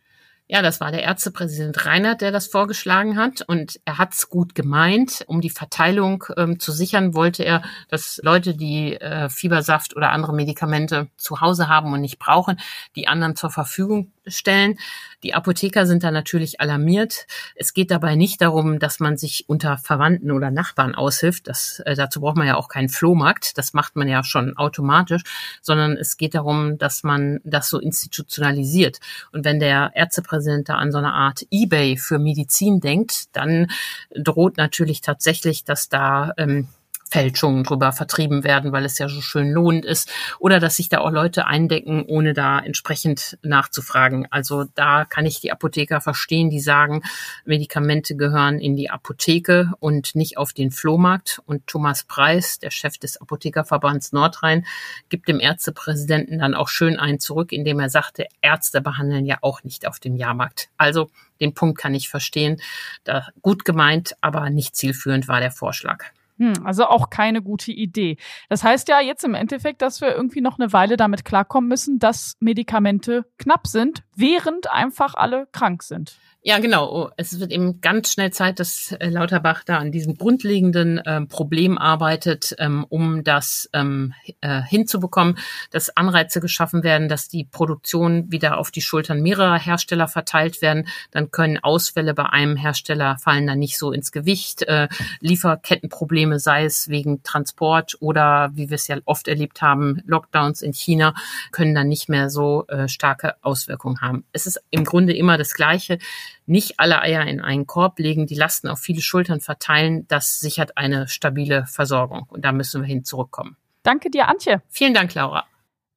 Ja, 0.54 0.62
das 0.62 0.82
war 0.82 0.92
der 0.92 1.04
Ärztepräsident 1.04 1.86
Reinhardt, 1.86 2.20
der 2.20 2.34
das 2.34 2.48
vorgeschlagen 2.48 3.16
hat. 3.16 3.42
Und 3.42 3.80
er 3.86 3.98
hat's 3.98 4.28
gut 4.28 4.54
gemeint. 4.54 5.24
Um 5.28 5.40
die 5.40 5.50
Verteilung 5.50 6.26
ähm, 6.36 6.60
zu 6.60 6.74
sichern, 6.74 7.14
wollte 7.14 7.44
er, 7.44 7.62
dass 7.88 8.20
Leute, 8.22 8.54
die 8.54 8.98
äh, 9.00 9.30
Fiebersaft 9.30 9.96
oder 9.96 10.12
andere 10.12 10.34
Medikamente 10.34 11.08
zu 11.16 11.40
Hause 11.40 11.70
haben 11.70 11.94
und 11.94 12.02
nicht 12.02 12.20
brauchen, 12.20 12.60
die 12.98 13.08
anderen 13.08 13.38
zur 13.38 13.50
Verfügung 13.50 14.12
stellen. 14.28 14.78
Die 15.24 15.34
Apotheker 15.34 15.86
sind 15.86 16.04
da 16.04 16.12
natürlich 16.12 16.60
alarmiert. 16.60 17.28
Es 17.56 17.74
geht 17.74 17.92
dabei 17.92 18.16
nicht 18.16 18.42
darum, 18.42 18.80
dass 18.80 19.00
man 19.00 19.18
sich 19.18 19.46
unter 19.48 19.78
Verwandten 19.78 20.32
oder 20.32 20.52
Nachbarn 20.52 20.96
aushilft. 20.96 21.48
Das, 21.48 21.82
äh, 21.86 21.96
dazu 21.96 22.22
braucht 22.22 22.38
man 22.38 22.48
ja 22.48 22.56
auch 22.56 22.68
keinen 22.68 22.90
Flohmarkt. 22.90 23.58
Das 23.58 23.74
macht 23.74 23.96
man 23.96 24.08
ja 24.08 24.24
schon 24.24 24.58
automatisch, 24.58 25.24
sondern 25.62 25.98
es 25.98 26.18
geht 26.18 26.36
darum, 26.36 26.78
dass 26.78 27.04
man 27.04 27.40
das 27.44 27.70
so 27.70 27.80
institutionalisiert. 27.80 29.00
Und 29.32 29.46
wenn 29.46 29.60
der 29.60 29.92
Ärztepräsident 29.96 30.70
da 30.70 30.76
an 30.76 30.92
so 30.92 30.98
eine 30.98 31.14
Art 31.14 31.46
Ebay 31.52 31.98
für 31.98 32.20
Medizin 32.20 32.80
denkt, 32.80 33.36
dann 33.36 33.68
droht 34.16 34.58
natürlich 34.58 35.02
tatsächlich, 35.02 35.64
dass 35.64 35.90
da 35.90 36.34
ähm, 36.38 36.68
Fälschungen 37.12 37.66
drüber 37.66 37.92
vertrieben 37.92 38.44
werden, 38.46 38.72
weil 38.72 38.86
es 38.86 38.98
ja 38.98 39.10
so 39.10 39.20
schön 39.20 39.52
lohnend 39.52 39.86
ist. 39.86 40.10
Oder 40.40 40.60
dass 40.60 40.78
sich 40.78 40.88
da 40.88 41.00
auch 41.00 41.12
Leute 41.12 41.46
eindecken, 41.46 42.06
ohne 42.08 42.34
da 42.34 42.60
entsprechend 42.60 43.38
nachzufragen. 43.44 44.28
Also 44.32 44.66
da 44.76 45.04
kann 45.04 45.26
ich 45.26 45.42
die 45.42 45.52
Apotheker 45.52 46.00
verstehen, 46.00 46.50
die 46.50 46.62
sagen, 46.62 47.04
Medikamente 47.44 48.16
gehören 48.16 48.60
in 48.60 48.78
die 48.78 48.90
Apotheke 48.90 49.72
und 49.80 50.16
nicht 50.16 50.38
auf 50.38 50.54
den 50.54 50.72
Flohmarkt. 50.72 51.42
Und 51.46 51.68
Thomas 51.68 52.06
Preis, 52.06 52.60
der 52.60 52.72
Chef 52.72 52.98
des 52.98 53.20
Apothekerverbands 53.20 54.14
Nordrhein, 54.14 54.66
gibt 55.10 55.28
dem 55.28 55.42
Ärztepräsidenten 55.42 56.40
dann 56.40 56.56
auch 56.56 56.70
schön 56.70 56.98
einen 56.98 57.20
zurück, 57.20 57.52
indem 57.52 57.80
er 57.80 57.90
sagte, 57.90 58.28
Ärzte 58.42 58.80
behandeln 58.80 59.26
ja 59.26 59.38
auch 59.42 59.64
nicht 59.64 59.86
auf 59.86 60.00
dem 60.00 60.16
Jahrmarkt. 60.16 60.70
Also 60.78 61.12
den 61.42 61.54
Punkt 61.54 61.78
kann 61.78 61.94
ich 61.94 62.08
verstehen. 62.08 62.62
Da 63.04 63.28
gut 63.42 63.66
gemeint, 63.66 64.16
aber 64.22 64.50
nicht 64.50 64.78
zielführend 64.78 65.28
war 65.28 65.42
der 65.42 65.52
Vorschlag. 65.52 66.06
Hm, 66.42 66.66
also 66.66 66.88
auch 66.88 67.12
keine 67.12 67.44
gute 67.44 67.72
Idee. 67.72 68.18
Das 68.50 68.64
heißt 68.64 68.88
ja 68.88 69.00
jetzt 69.00 69.24
im 69.24 69.36
Endeffekt, 69.36 69.84
dass 69.84 70.02
wir 70.02 70.16
irgendwie 70.16 70.42
noch 70.42 70.58
eine 70.58 70.74
Weile 70.74 70.98
damit 70.98 71.24
klarkommen 71.24 71.68
müssen, 71.68 72.00
dass 72.00 72.36
Medikamente 72.40 73.26
knapp 73.38 73.68
sind, 73.68 74.02
während 74.16 74.72
einfach 74.72 75.14
alle 75.14 75.48
krank 75.52 75.84
sind. 75.84 76.18
Ja, 76.44 76.58
genau. 76.58 76.90
Oh, 76.92 77.10
es 77.18 77.40
wird 77.40 77.52
eben 77.52 77.82
ganz 77.82 78.12
schnell 78.12 78.34
Zeit, 78.34 78.60
dass 78.60 78.94
äh, 78.94 79.10
Lauterbach 79.10 79.64
da 79.64 79.78
an 79.78 79.92
diesem 79.92 80.18
grundlegenden 80.18 80.98
äh, 80.98 81.22
Problem 81.28 81.78
arbeitet, 81.78 82.56
ähm, 82.58 82.84
um 82.90 83.24
das 83.24 83.70
ähm, 83.74 84.16
äh, 84.42 84.60
hinzubekommen, 84.64 85.38
dass 85.70 85.96
Anreize 85.96 86.42
geschaffen 86.42 86.84
werden, 86.84 87.10
dass 87.10 87.28
die 87.28 87.44
Produktion 87.44 88.32
wieder 88.32 88.58
auf 88.58 88.72
die 88.72 88.82
Schultern 88.82 89.22
mehrerer 89.22 89.60
Hersteller 89.60 90.08
verteilt 90.08 90.64
werden. 90.64 90.88
Dann 91.12 91.30
können 91.30 91.60
Ausfälle 91.60 92.16
bei 92.16 92.26
einem 92.26 92.56
Hersteller 92.56 93.20
fallen 93.20 93.46
dann 93.46 93.60
nicht 93.60 93.78
so 93.78 93.92
ins 93.92 94.12
Gewicht. 94.12 94.64
Äh, 94.64 94.88
Lieferkettenprobleme, 95.20 96.31
sei 96.40 96.66
es 96.66 96.90
wegen 96.90 97.24
Transport 97.24 97.98
oder, 98.00 98.52
wie 98.54 98.70
wir 98.70 98.76
es 98.76 98.88
ja 98.88 98.98
oft 99.06 99.28
erlebt 99.28 99.62
haben, 99.62 100.02
Lockdowns 100.06 100.62
in 100.62 100.74
China, 100.74 101.14
können 101.52 101.76
dann 101.76 101.88
nicht 101.88 102.10
mehr 102.10 102.30
so 102.30 102.66
äh, 102.68 102.88
starke 102.88 103.36
Auswirkungen 103.42 104.02
haben. 104.02 104.26
Es 104.32 104.48
ist 104.48 104.62
im 104.70 104.84
Grunde 104.84 105.14
immer 105.14 105.38
das 105.38 105.54
Gleiche 105.54 105.98
nicht 106.46 106.80
alle 106.80 107.02
Eier 107.02 107.26
in 107.26 107.40
einen 107.42 107.68
Korb 107.68 108.00
legen, 108.00 108.28
die 108.28 108.36
Lasten 108.36 108.68
auf 108.68 108.80
viele 108.80 109.02
Schultern 109.02 109.40
verteilen, 109.40 110.08
das 110.08 110.40
sichert 110.40 110.78
eine 110.78 111.08
stabile 111.08 111.66
Versorgung. 111.66 112.26
Und 112.28 112.44
da 112.44 112.52
müssen 112.52 112.82
wir 112.82 112.88
hin 112.88 113.06
zurückkommen. 113.06 113.58
Danke 113.84 114.10
dir, 114.10 114.28
Antje. 114.28 114.62
Vielen 114.70 114.94
Dank, 114.94 115.14
Laura. 115.14 115.46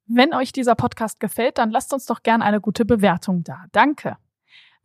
Wenn 0.07 0.35
euch 0.35 0.53
dieser 0.53 0.75
Podcast 0.75 1.19
gefällt, 1.19 1.59
dann 1.59 1.71
lasst 1.71 1.93
uns 1.93 2.07
doch 2.07 2.23
gerne 2.23 2.45
eine 2.45 2.61
gute 2.61 2.85
Bewertung 2.85 3.43
da. 3.43 3.65
Danke. 3.73 4.17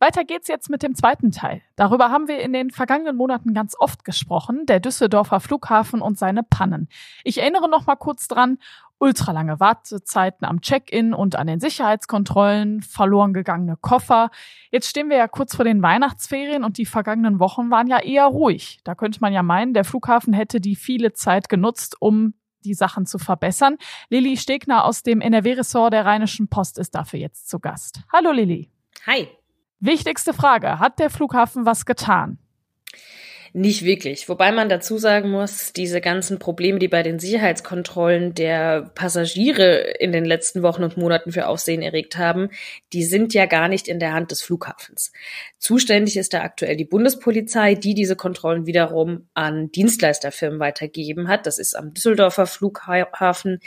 Weiter 0.00 0.24
geht's 0.24 0.48
jetzt 0.48 0.70
mit 0.70 0.82
dem 0.82 0.94
zweiten 0.94 1.30
Teil. 1.30 1.60
Darüber 1.76 2.10
haben 2.10 2.26
wir 2.26 2.40
in 2.40 2.54
den 2.54 2.70
vergangenen 2.70 3.16
Monaten 3.16 3.52
ganz 3.52 3.76
oft 3.78 4.02
gesprochen, 4.02 4.64
der 4.64 4.80
Düsseldorfer 4.80 5.40
Flughafen 5.40 6.00
und 6.00 6.18
seine 6.18 6.42
Pannen. 6.42 6.88
Ich 7.22 7.36
erinnere 7.36 7.68
noch 7.68 7.84
mal 7.84 7.96
kurz 7.96 8.26
dran, 8.26 8.56
ultralange 8.96 9.60
Wartezeiten 9.60 10.46
am 10.46 10.62
Check-in 10.62 11.12
und 11.12 11.36
an 11.36 11.46
den 11.46 11.60
Sicherheitskontrollen, 11.60 12.80
verloren 12.80 13.34
gegangene 13.34 13.76
Koffer. 13.76 14.30
Jetzt 14.70 14.88
stehen 14.88 15.10
wir 15.10 15.18
ja 15.18 15.28
kurz 15.28 15.54
vor 15.54 15.66
den 15.66 15.82
Weihnachtsferien 15.82 16.64
und 16.64 16.78
die 16.78 16.86
vergangenen 16.86 17.38
Wochen 17.38 17.70
waren 17.70 17.86
ja 17.86 17.98
eher 17.98 18.24
ruhig. 18.24 18.80
Da 18.84 18.94
könnte 18.94 19.20
man 19.20 19.34
ja 19.34 19.42
meinen, 19.42 19.74
der 19.74 19.84
Flughafen 19.84 20.32
hätte 20.32 20.62
die 20.62 20.76
viele 20.76 21.12
Zeit 21.12 21.50
genutzt, 21.50 21.96
um 22.00 22.32
die 22.64 22.74
Sachen 22.74 23.04
zu 23.04 23.18
verbessern. 23.18 23.76
Lilly 24.08 24.38
Stegner 24.38 24.86
aus 24.86 25.02
dem 25.02 25.20
NRW-Ressort 25.20 25.92
der 25.92 26.06
Rheinischen 26.06 26.48
Post 26.48 26.78
ist 26.78 26.94
dafür 26.94 27.20
jetzt 27.20 27.50
zu 27.50 27.60
Gast. 27.60 28.00
Hallo 28.10 28.32
Lilly. 28.32 28.70
Hi. 29.06 29.28
Wichtigste 29.80 30.34
Frage, 30.34 30.78
hat 30.78 30.98
der 30.98 31.08
Flughafen 31.08 31.64
was 31.64 31.86
getan? 31.86 32.38
Nicht 33.52 33.84
wirklich. 33.84 34.28
Wobei 34.28 34.52
man 34.52 34.68
dazu 34.68 34.96
sagen 34.96 35.30
muss, 35.30 35.72
diese 35.72 36.00
ganzen 36.00 36.38
Probleme, 36.38 36.78
die 36.78 36.86
bei 36.86 37.02
den 37.02 37.18
Sicherheitskontrollen 37.18 38.32
der 38.32 38.82
Passagiere 38.94 39.94
in 39.98 40.12
den 40.12 40.24
letzten 40.24 40.62
Wochen 40.62 40.84
und 40.84 40.96
Monaten 40.96 41.32
für 41.32 41.48
Aufsehen 41.48 41.82
erregt 41.82 42.16
haben, 42.16 42.50
die 42.92 43.02
sind 43.02 43.34
ja 43.34 43.46
gar 43.46 43.66
nicht 43.66 43.88
in 43.88 43.98
der 43.98 44.12
Hand 44.12 44.30
des 44.30 44.42
Flughafens. 44.42 45.12
Zuständig 45.58 46.16
ist 46.16 46.32
da 46.32 46.42
aktuell 46.42 46.76
die 46.76 46.84
Bundespolizei, 46.84 47.74
die 47.74 47.94
diese 47.94 48.14
Kontrollen 48.14 48.66
wiederum 48.66 49.26
an 49.34 49.72
Dienstleisterfirmen 49.72 50.60
weitergeben 50.60 51.26
hat. 51.26 51.46
Das 51.46 51.58
ist 51.58 51.74
am 51.74 51.92
Düsseldorfer 51.92 52.46
Flughafen 52.46 53.58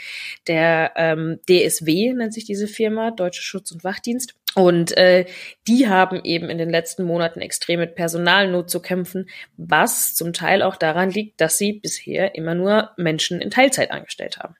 der 0.46 0.92
ähm, 0.96 1.40
DSW, 1.46 2.14
nennt 2.14 2.32
sich 2.32 2.46
diese 2.46 2.68
Firma, 2.68 3.10
Deutsche 3.10 3.42
Schutz- 3.42 3.72
und 3.72 3.84
Wachdienst. 3.84 4.34
Und 4.54 4.96
äh, 4.96 5.26
die 5.66 5.88
haben 5.88 6.20
eben 6.22 6.48
in 6.48 6.58
den 6.58 6.70
letzten 6.70 7.04
Monaten 7.04 7.40
extrem 7.40 7.80
mit 7.80 7.94
Personalnot 7.96 8.70
zu 8.70 8.80
kämpfen, 8.80 9.28
was 9.56 10.14
zum 10.14 10.32
Teil 10.32 10.62
auch 10.62 10.76
daran 10.76 11.10
liegt, 11.10 11.40
dass 11.40 11.58
sie 11.58 11.74
bisher 11.74 12.34
immer 12.36 12.54
nur 12.54 12.90
Menschen 12.96 13.40
in 13.40 13.50
Teilzeit 13.50 13.90
angestellt 13.90 14.38
haben. 14.38 14.54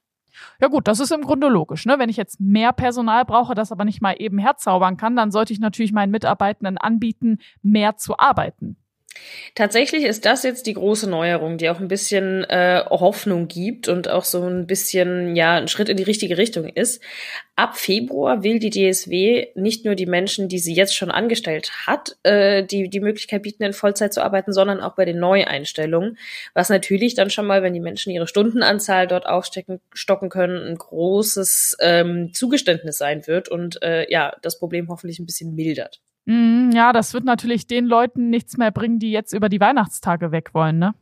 Ja 0.61 0.69
gut, 0.69 0.89
das 0.89 1.01
ist 1.01 1.13
im 1.13 1.23
Grunde 1.23 1.49
logisch. 1.49 1.87
Ne? 1.87 1.99
Wenn 1.99 2.09
ich 2.09 2.17
jetzt 2.17 2.41
mehr 2.41 2.73
Personal 2.73 3.25
brauche, 3.25 3.55
das 3.55 3.73
aber 3.73 3.85
nicht 3.85 4.01
mal 4.01 4.15
eben 4.19 4.39
herzaubern 4.39 4.97
kann, 4.97 5.17
dann 5.17 5.31
sollte 5.31 5.53
ich 5.53 5.61
natürlich 5.61 5.93
meinen 5.93 6.11
Mitarbeitenden 6.11 6.79
anbieten, 6.79 7.39
mehr 7.63 7.97
zu 7.97 8.19
arbeiten. 8.19 8.77
Tatsächlich 9.55 10.05
ist 10.05 10.25
das 10.25 10.43
jetzt 10.43 10.67
die 10.67 10.75
große 10.75 11.09
Neuerung, 11.09 11.59
die 11.59 11.71
auch 11.71 11.79
ein 11.79 11.87
bisschen 11.87 12.43
äh, 12.45 12.83
Hoffnung 12.91 13.47
gibt 13.47 13.87
und 13.87 14.09
auch 14.09 14.25
so 14.25 14.43
ein 14.43 14.67
bisschen 14.67 15.37
ja 15.37 15.55
ein 15.55 15.69
Schritt 15.69 15.89
in 15.89 15.97
die 15.97 16.03
richtige 16.03 16.37
Richtung 16.37 16.69
ist. 16.69 17.01
Ab 17.55 17.77
Februar 17.77 18.43
will 18.43 18.59
die 18.59 18.71
DSW 18.71 19.49
nicht 19.55 19.85
nur 19.85 19.95
die 19.95 20.07
Menschen, 20.07 20.49
die 20.49 20.59
sie 20.59 20.75
jetzt 20.75 20.97
schon 20.97 21.13
angestellt 21.13 21.71
hat, 21.87 22.17
äh, 22.25 22.65
die 22.65 22.89
die 22.89 22.99
Möglichkeit 22.99 23.43
bieten, 23.43 23.63
in 23.63 23.73
Vollzeit 23.73 24.13
zu 24.13 24.25
arbeiten, 24.25 24.53
sondern 24.53 24.81
auch 24.81 24.97
bei 24.97 25.05
den 25.05 25.21
Neueinstellungen, 25.21 26.19
was 26.53 26.69
natürlich 26.69 27.15
dann 27.15 27.31
schon 27.31 27.47
mal, 27.47 27.63
wenn 27.63 27.75
die 27.75 27.81
Menschen 27.81 28.11
ihre 28.11 28.27
Stundenanzahl 28.27 29.07
dort 29.07 29.27
aufstecken 29.27 29.81
stocken 29.93 30.31
können, 30.31 30.67
ein 30.67 30.77
großes 30.77 31.77
ähm, 31.81 32.33
Zugeständnis 32.35 32.99
sein 32.99 33.29
wird 33.29 33.49
und 33.49 33.81
äh, 33.83 34.11
ja 34.11 34.35
das 34.43 34.59
Problem 34.59 34.89
hoffentlich 34.89 35.21
ein 35.21 35.27
bisschen 35.27 35.55
mildert. 35.55 36.01
Mm, 36.27 36.71
ja, 36.73 36.93
das 36.93 37.13
wird 37.15 37.25
natürlich 37.25 37.67
den 37.67 37.87
Leuten 37.87 38.31
nichts 38.31 38.57
mehr 38.57 38.71
bringen, 38.71 38.99
die 38.99 39.11
jetzt 39.11 39.33
über 39.33 39.49
die 39.49 39.61
Weihnachtstage 39.61 40.33
weg 40.33 40.55
wollen, 40.55 40.79
ne? 40.79 40.95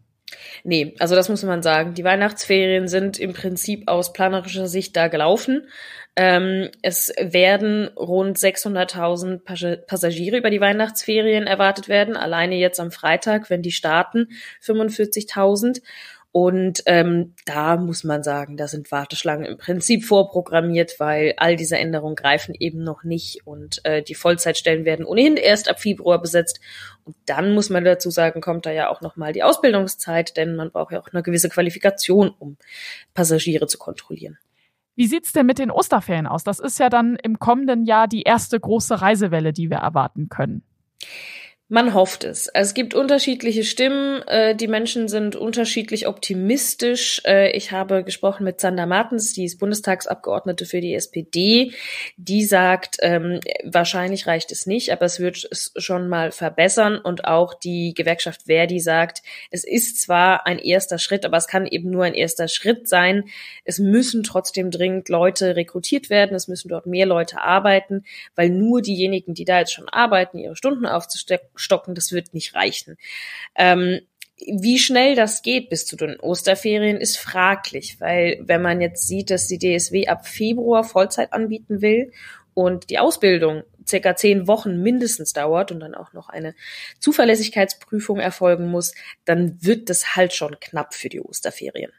Nee, 0.65 0.95
also 0.99 1.15
das 1.15 1.29
muss 1.29 1.43
man 1.43 1.63
sagen. 1.63 1.95
Die 1.95 2.05
Weihnachtsferien 2.05 2.89
sind 2.89 3.19
im 3.19 3.33
Prinzip 3.33 3.89
aus 3.89 4.13
planerischer 4.13 4.67
Sicht 4.67 4.97
da 4.97 5.09
gelaufen. 5.09 5.69
Ähm, 6.17 6.71
es 6.83 7.13
werden 7.19 7.89
rund 7.97 8.39
600.000 8.39 9.85
Passagiere 9.87 10.39
über 10.39 10.51
die 10.51 10.61
Weihnachtsferien 10.61 11.47
erwartet 11.47 11.89
werden. 11.89 12.17
Alleine 12.17 12.57
jetzt 12.57 12.81
am 12.81 12.91
Freitag, 12.91 13.51
wenn 13.51 13.63
die 13.63 13.73
starten, 13.73 14.29
45.000. 14.63 15.83
Und 16.33 16.83
ähm, 16.87 17.35
da 17.45 17.77
muss 17.77 18.05
man 18.05 18.23
sagen, 18.23 18.57
da 18.57 18.67
sind 18.67 18.91
Warteschlangen 18.91 19.45
im 19.45 19.59
Prinzip 19.59 20.07
vorprogrammiert, 20.07 20.99
weil 20.99 21.35
all 21.37 21.57
diese 21.57 21.77
Änderungen 21.77 22.17
greifen 22.17 22.55
eben 22.59 22.83
noch 22.83 23.05
nicht 23.05 23.47
und 23.47 23.85
äh, 23.85 24.03
die 24.03 24.15
Vollzeitstellen 24.15 24.87
werden 24.87 25.05
ohnehin 25.05 25.37
erst 25.37 25.69
ab 25.69 25.79
Februar 25.79 26.23
besetzt. 26.23 26.59
Und 27.05 27.17
dann 27.27 27.53
muss 27.53 27.69
man 27.69 27.85
dazu 27.85 28.09
sagen, 28.11 28.41
kommt 28.41 28.65
da 28.65 28.73
ja 28.73 28.89
auch 28.89 29.03
noch 29.03 29.17
mal 29.17 29.35
die 29.35 29.43
Ausbildungszeit, 29.43 30.39
denn 30.39 30.57
man 30.57 30.71
braucht 30.71 30.93
ja 30.93 31.01
auch 31.01 31.09
eine 31.13 31.23
gewisse 31.23 31.51
Qualifikation, 31.51 32.31
um 32.39 32.57
Passagiere 33.13 33.67
zu 33.67 33.77
kontrollieren. 33.77 34.39
Wie 34.95 35.07
sieht's 35.07 35.33
denn 35.33 35.45
mit 35.47 35.59
den 35.59 35.71
Osterferien 35.71 36.27
aus? 36.27 36.45
Das 36.45 36.61
ist 36.61 36.79
ja 36.79 36.89
dann 36.89 37.17
im 37.17 37.41
kommenden 37.41 37.85
Jahr 37.85 38.09
die 38.09 38.23
erste 38.23 38.59
große 38.59 39.03
Reisewelle, 39.03 39.53
die 39.53 39.69
wir 39.69 39.79
erwarten 39.79 40.31
können. 40.31 40.63
Man 41.75 41.95
hofft 41.95 42.25
es. 42.25 42.49
Es 42.53 42.75
gibt 42.75 42.93
unterschiedliche 42.93 43.65
Stimmen. 43.65 44.21
Äh, 44.29 44.55
die 44.55 44.69
Menschen 44.69 45.09
sind 45.09 45.37
unterschiedlich 45.37 46.07
optimistisch. 46.07 47.23
Äh, 47.25 47.53
ich 47.53 47.73
habe 47.73 48.05
gesprochen 48.05 48.45
mit 48.45 48.61
Sander 48.61 48.85
Martens, 48.85 49.33
die 49.33 49.47
ist 49.47 49.59
Bundestagsabgeordnete 49.59 50.67
für 50.67 50.83
die 50.83 50.93
SPD. 50.93 51.73
Die 52.19 52.45
sagt, 52.45 52.99
ähm, 53.01 53.41
wahrscheinlich 53.65 54.27
reicht 54.27 54.53
es 54.53 54.67
nicht, 54.67 54.93
aber 54.93 55.07
es 55.07 55.19
wird 55.19 55.49
es 55.51 55.73
schon 55.79 56.11
mal 56.11 56.31
verbessern. 56.31 56.99
Und 56.99 57.25
auch 57.25 57.55
die 57.55 57.95
Gewerkschaft 57.95 58.43
Verdi 58.43 58.79
sagt, 58.79 59.23
es 59.51 59.65
ist 59.65 59.99
zwar 59.99 60.47
ein 60.47 60.59
erster 60.59 60.99
Schritt, 60.99 61.25
aber 61.25 61.39
es 61.39 61.47
kann 61.47 61.65
eben 61.65 61.89
nur 61.89 62.05
ein 62.05 62.13
erster 62.13 62.49
Schritt 62.49 62.87
sein. 62.87 63.31
Es 63.65 63.79
müssen 63.79 64.25
trotzdem 64.25 64.71
dringend 64.71 65.09
Leute 65.09 65.57
rekrutiert 65.57 66.11
werden. 66.11 66.37
Es 66.37 66.49
müssen 66.49 66.69
dort 66.69 66.85
mehr 66.85 67.07
Leute 67.07 67.41
arbeiten, 67.41 68.05
weil 68.35 68.51
nur 68.51 68.83
diejenigen, 68.83 69.33
die 69.33 69.47
da 69.47 69.61
jetzt 69.61 69.73
schon 69.73 69.89
arbeiten, 69.89 70.37
ihre 70.37 70.55
Stunden 70.55 70.85
aufzustecken, 70.85 71.49
aufstocken, 71.63 71.95
das 71.95 72.13
wird 72.13 72.35
nicht 72.35 72.55
reichen. 72.55 72.97
Ähm, 73.57 74.01
wie 74.37 74.79
schnell 74.79 75.15
das 75.15 75.43
geht 75.43 75.69
bis 75.69 75.87
zu 75.87 75.97
den 75.97 76.19
Osterferien 76.19 76.97
ist 76.97 77.17
fraglich, 77.17 78.01
weil 78.01 78.41
wenn 78.43 78.61
man 78.61 78.81
jetzt 78.81 79.07
sieht, 79.07 79.31
dass 79.31 79.47
die 79.47 79.59
DSW 79.59 80.09
ab 80.09 80.27
Februar 80.27 80.83
Vollzeit 80.83 81.33
anbieten 81.33 81.81
will 81.81 82.13
und 82.55 82.91
die 82.91 82.99
Ausbildung 82.99 83.63
circa 83.87 84.17
zehn 84.17 84.49
Wochen 84.49 84.83
mindestens 84.83 85.33
dauert 85.33 85.71
und 85.71 85.81
dann 85.81 85.95
auch 85.95 86.13
noch 86.13 86.29
eine 86.29 86.55
Zuverlässigkeitsprüfung 86.99 88.19
erfolgen 88.19 88.69
muss, 88.69 88.95
dann 89.25 89.63
wird 89.63 89.89
das 89.89 90.17
halt 90.17 90.33
schon 90.33 90.59
knapp 90.61 90.95
für 90.95 91.09
die 91.09 91.21
Osterferien. 91.21 91.93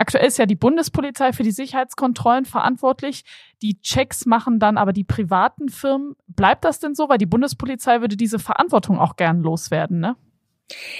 Aktuell 0.00 0.26
ist 0.26 0.38
ja 0.38 0.46
die 0.46 0.56
Bundespolizei 0.56 1.34
für 1.34 1.42
die 1.42 1.50
Sicherheitskontrollen 1.50 2.46
verantwortlich. 2.46 3.22
Die 3.60 3.82
Checks 3.82 4.24
machen 4.24 4.58
dann 4.58 4.78
aber 4.78 4.94
die 4.94 5.04
privaten 5.04 5.68
Firmen. 5.68 6.16
Bleibt 6.26 6.64
das 6.64 6.80
denn 6.80 6.94
so? 6.94 7.10
Weil 7.10 7.18
die 7.18 7.26
Bundespolizei 7.26 8.00
würde 8.00 8.16
diese 8.16 8.38
Verantwortung 8.38 8.98
auch 8.98 9.16
gern 9.16 9.42
loswerden, 9.42 10.00
ne? 10.00 10.16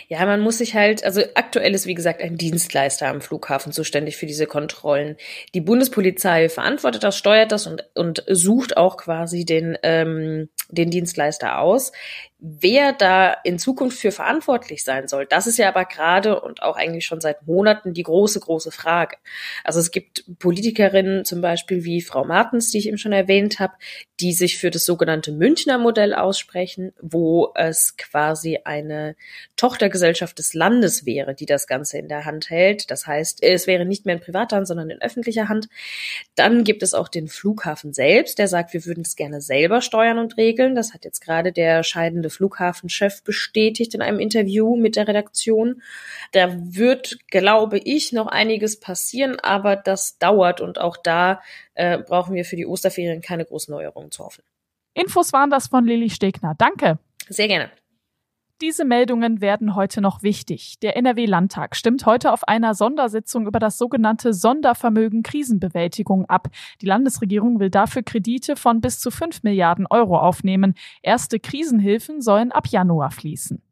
Ja, 0.09 0.25
man 0.27 0.41
muss 0.41 0.59
sich 0.59 0.75
halt, 0.75 1.05
also 1.05 1.23
aktuell 1.35 1.75
ist 1.75 1.87
wie 1.87 1.95
gesagt 1.95 2.23
ein 2.23 2.37
Dienstleister 2.37 3.09
am 3.09 3.21
Flughafen 3.21 3.73
zuständig 3.73 4.17
für 4.17 4.27
diese 4.27 4.47
Kontrollen. 4.47 5.17
Die 5.55 5.61
Bundespolizei 5.61 6.49
verantwortet 6.49 7.05
das, 7.05 7.17
steuert 7.17 7.53
das 7.53 7.67
und, 7.67 7.85
und 7.95 8.25
sucht 8.29 8.77
auch 8.77 8.97
quasi 8.97 9.45
den, 9.45 9.79
ähm, 9.83 10.49
den 10.69 10.91
Dienstleister 10.91 11.59
aus. 11.59 11.93
Wer 12.43 12.95
da 12.95 13.37
in 13.45 13.59
Zukunft 13.59 13.99
für 13.99 14.13
verantwortlich 14.13 14.83
sein 14.83 15.09
soll, 15.09 15.27
das 15.27 15.47
ist 15.47 15.59
ja 15.59 15.69
aber 15.69 15.85
gerade 15.85 16.41
und 16.41 16.63
auch 16.63 16.77
eigentlich 16.77 17.05
schon 17.05 17.21
seit 17.21 17.47
Monaten 17.47 17.93
die 17.93 18.03
große, 18.03 18.41
große 18.41 18.71
Frage. 18.71 19.17
Also 19.63 19.79
es 19.79 19.91
gibt 19.91 20.25
Politikerinnen 20.39 21.27
zum 21.27 21.43
Beispiel 21.43 21.85
wie 21.85 22.01
Frau 22.01 22.25
Martens, 22.25 22.71
die 22.71 22.79
ich 22.79 22.89
eben 22.89 22.97
schon 22.97 23.13
erwähnt 23.13 23.61
habe, 23.61 23.75
die 24.21 24.33
sich 24.33 24.57
für 24.57 24.71
das 24.71 24.87
sogenannte 24.87 25.33
Münchner 25.33 25.77
Modell 25.77 26.15
aussprechen, 26.15 26.93
wo 27.03 27.53
es 27.55 27.99
quasi 27.99 28.61
eine 28.65 29.17
Tochtergesellschaft 29.61 30.39
des 30.39 30.55
Landes 30.55 31.05
wäre, 31.05 31.35
die 31.35 31.45
das 31.45 31.67
Ganze 31.67 31.99
in 31.99 32.09
der 32.09 32.25
Hand 32.25 32.49
hält. 32.49 32.91
Das 32.91 33.07
heißt, 33.07 33.43
es 33.43 33.67
wäre 33.67 33.85
nicht 33.85 34.07
mehr 34.07 34.15
in 34.15 34.23
privater 34.23 34.57
Hand, 34.57 34.67
sondern 34.67 34.89
in 34.89 35.03
öffentlicher 35.03 35.51
Hand. 35.51 35.69
Dann 36.35 36.65
gibt 36.65 36.83
es 36.83 36.95
auch 36.95 37.09
den 37.09 37.29
Flughafen 37.29 37.93
selbst, 37.93 38.39
der 38.39 38.49
sagt, 38.49 38.73
wir 38.73 38.87
würden 38.87 39.03
es 39.03 39.17
gerne 39.17 39.43
selber 39.43 39.83
steuern 39.83 40.19
und 40.19 40.39
regeln. 40.39 40.75
Das 40.75 40.95
hat 40.95 41.05
jetzt 41.05 41.21
gerade 41.21 41.53
der 41.53 41.83
scheidende 41.83 42.31
Flughafenchef 42.31 43.23
bestätigt 43.23 43.95
in 43.95 44.01
einem 44.01 44.19
Interview 44.19 44.77
mit 44.77 44.97
der 44.97 45.07
Redaktion. 45.07 45.83
Da 46.33 46.57
wird, 46.59 47.19
glaube 47.29 47.77
ich, 47.77 48.13
noch 48.13 48.29
einiges 48.29 48.81
passieren, 48.81 49.39
aber 49.41 49.77
das 49.77 50.17
dauert 50.17 50.63
und 50.63 50.79
auch 50.79 50.97
da 50.97 51.43
äh, 51.75 51.99
brauchen 51.99 52.35
wir 52.35 52.47
für 52.47 52.57
die 52.57 52.65
Osterferien 52.65 53.21
keine 53.21 53.45
großen 53.45 53.71
Neuerungen 53.71 54.11
zu 54.11 54.25
hoffen. 54.25 54.43
Infos 54.95 55.35
waren 55.35 55.51
das 55.51 55.69
von 55.69 55.85
Lilly 55.85 56.09
Stegner. 56.09 56.55
Danke. 56.57 56.99
Sehr 57.29 57.47
gerne. 57.47 57.71
Diese 58.61 58.85
Meldungen 58.85 59.41
werden 59.41 59.75
heute 59.75 60.03
noch 60.03 60.23
wichtig. 60.23 60.79
Der 60.81 60.95
NRW-Landtag 60.99 61.75
stimmt 61.75 62.05
heute 62.05 62.31
auf 62.31 62.47
einer 62.47 62.75
Sondersitzung 62.75 63.47
über 63.47 63.59
das 63.59 63.79
sogenannte 63.79 64.35
Sondervermögen 64.35 65.23
Krisenbewältigung 65.23 66.27
ab. 66.27 66.49
Die 66.83 66.87
Landesregierung 66.87 67.59
will 67.59 67.71
dafür 67.71 68.03
Kredite 68.03 68.57
von 68.57 68.83
bis 68.83 68.99
zu 68.99 69.11
5 69.11 69.45
Milliarden 69.45 69.87
Euro 69.87 70.19
aufnehmen. 70.19 70.75
Erste 71.01 71.41
Krisenhilfen 71.41 72.21
sollen 72.21 72.53
ab 72.53 72.67
Januar 72.67 73.11
fließen. 73.11 73.63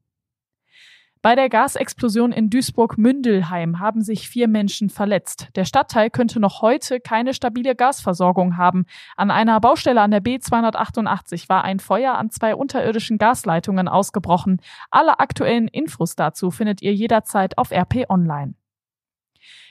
Bei 1.21 1.35
der 1.35 1.49
Gasexplosion 1.49 2.31
in 2.31 2.49
Duisburg-Mündelheim 2.49 3.81
haben 3.81 4.03
sich 4.03 4.29
vier 4.29 4.47
Menschen 4.47 4.89
verletzt. 4.89 5.49
Der 5.57 5.65
Stadtteil 5.65 6.11
könnte 6.11 6.39
noch 6.39 6.63
heute 6.63 7.01
keine 7.01 7.35
stabile 7.35 7.75
Gasversorgung 7.75 8.57
haben. 8.57 8.87
An 9.17 9.33
einer 9.33 9.61
Baustelle 9.61 10.01
an 10.01 10.13
der 10.13 10.23
B288 10.23 11.49
war 11.49 11.65
ein 11.65 11.81
Feuer 11.81 12.15
an 12.15 12.31
zwei 12.31 12.55
unterirdischen 12.55 13.19
Gasleitungen 13.19 13.89
ausgebrochen. 13.89 14.61
Alle 14.93 15.19
aktuellen 15.19 15.67
Infos 15.67 16.15
dazu 16.15 16.53
findet 16.53 16.83
ihr 16.83 16.95
jederzeit 16.95 17.59
auf 17.59 17.73
RP 17.73 18.09
Online. 18.09 18.55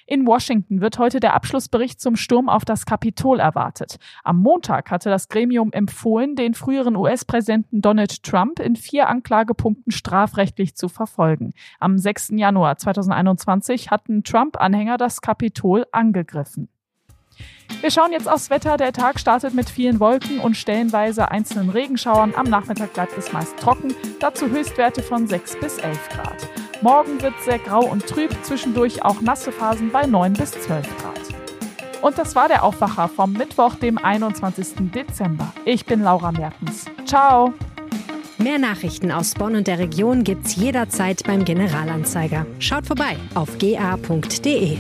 In 0.10 0.26
Washington 0.26 0.80
wird 0.80 1.00
heute 1.00 1.20
der 1.20 1.34
Abschlussbericht 1.34 2.00
zum 2.00 2.16
Sturm 2.16 2.48
auf 2.48 2.64
das 2.64 2.86
Kapitol 2.86 3.42
erwartet. 3.42 3.98
Am 4.24 4.38
Montag 4.38 4.90
hatte 4.90 5.10
das 5.10 5.28
Gremium 5.28 5.74
empfohlen, 5.74 6.38
den 6.38 6.54
früheren 6.54 6.96
US-Präsidenten 6.96 7.82
Donald 7.82 8.24
Trump 8.24 8.60
in 8.60 8.78
vier 8.78 9.10
Anklagepunkten 9.10 9.92
strafrechtlich 9.92 10.76
zu 10.76 10.88
verfolgen. 10.88 11.52
Am 11.82 11.98
6. 11.98 12.30
Januar 12.36 12.78
2021 12.78 13.92
hatten 13.92 14.24
Trump-Anhänger 14.24 14.96
das 14.96 15.20
Kapitol 15.20 15.86
angegriffen. 15.92 16.70
Wir 17.82 17.92
schauen 17.92 18.14
jetzt 18.14 18.30
aufs 18.30 18.50
Wetter. 18.50 18.78
Der 18.78 18.94
Tag 18.94 19.20
startet 19.20 19.54
mit 19.54 19.70
vielen 19.70 20.00
Wolken 20.00 20.40
und 20.40 20.56
stellenweise 20.56 21.32
einzelnen 21.32 21.70
Regenschauern. 21.70 22.34
Am 22.34 22.50
Nachmittag 22.50 22.94
bleibt 22.94 23.18
es 23.18 23.34
meist 23.34 23.58
trocken. 23.60 23.94
Dazu 24.22 24.48
Höchstwerte 24.48 25.04
von 25.04 25.28
6 25.28 25.60
bis 25.60 25.78
11 25.80 26.10
Grad. 26.10 26.67
Morgen 26.82 27.22
wird 27.22 27.34
es 27.40 27.46
sehr 27.46 27.60
grau 27.60 27.86
und 27.86 28.06
trüb, 28.06 28.32
zwischendurch 28.44 29.04
auch 29.04 29.22
nasse 29.22 29.52
Phasen 29.52 29.92
bei 29.92 30.06
9 30.06 30.34
bis 30.34 30.52
12 30.52 30.86
Grad. 30.98 31.20
Und 32.02 32.18
das 32.20 32.36
war 32.36 32.48
der 32.48 32.64
Aufwacher 32.64 33.08
vom 33.08 33.34
Mittwoch, 33.34 33.76
dem 33.76 33.98
21. 33.98 34.92
Dezember. 34.94 35.52
Ich 35.66 35.86
bin 35.86 36.04
Laura 36.04 36.32
Mertens. 36.32 36.86
Ciao! 37.06 37.54
Mehr 38.38 38.60
Nachrichten 38.60 39.12
aus 39.12 39.34
Bonn 39.34 39.56
und 39.56 39.66
der 39.66 39.80
Region 39.80 40.24
gibt's 40.24 40.56
jederzeit 40.56 41.24
beim 41.26 41.44
Generalanzeiger. 41.44 42.46
Schaut 42.60 42.86
vorbei 42.86 43.18
auf 43.34 43.58
ga.de. 43.58 44.78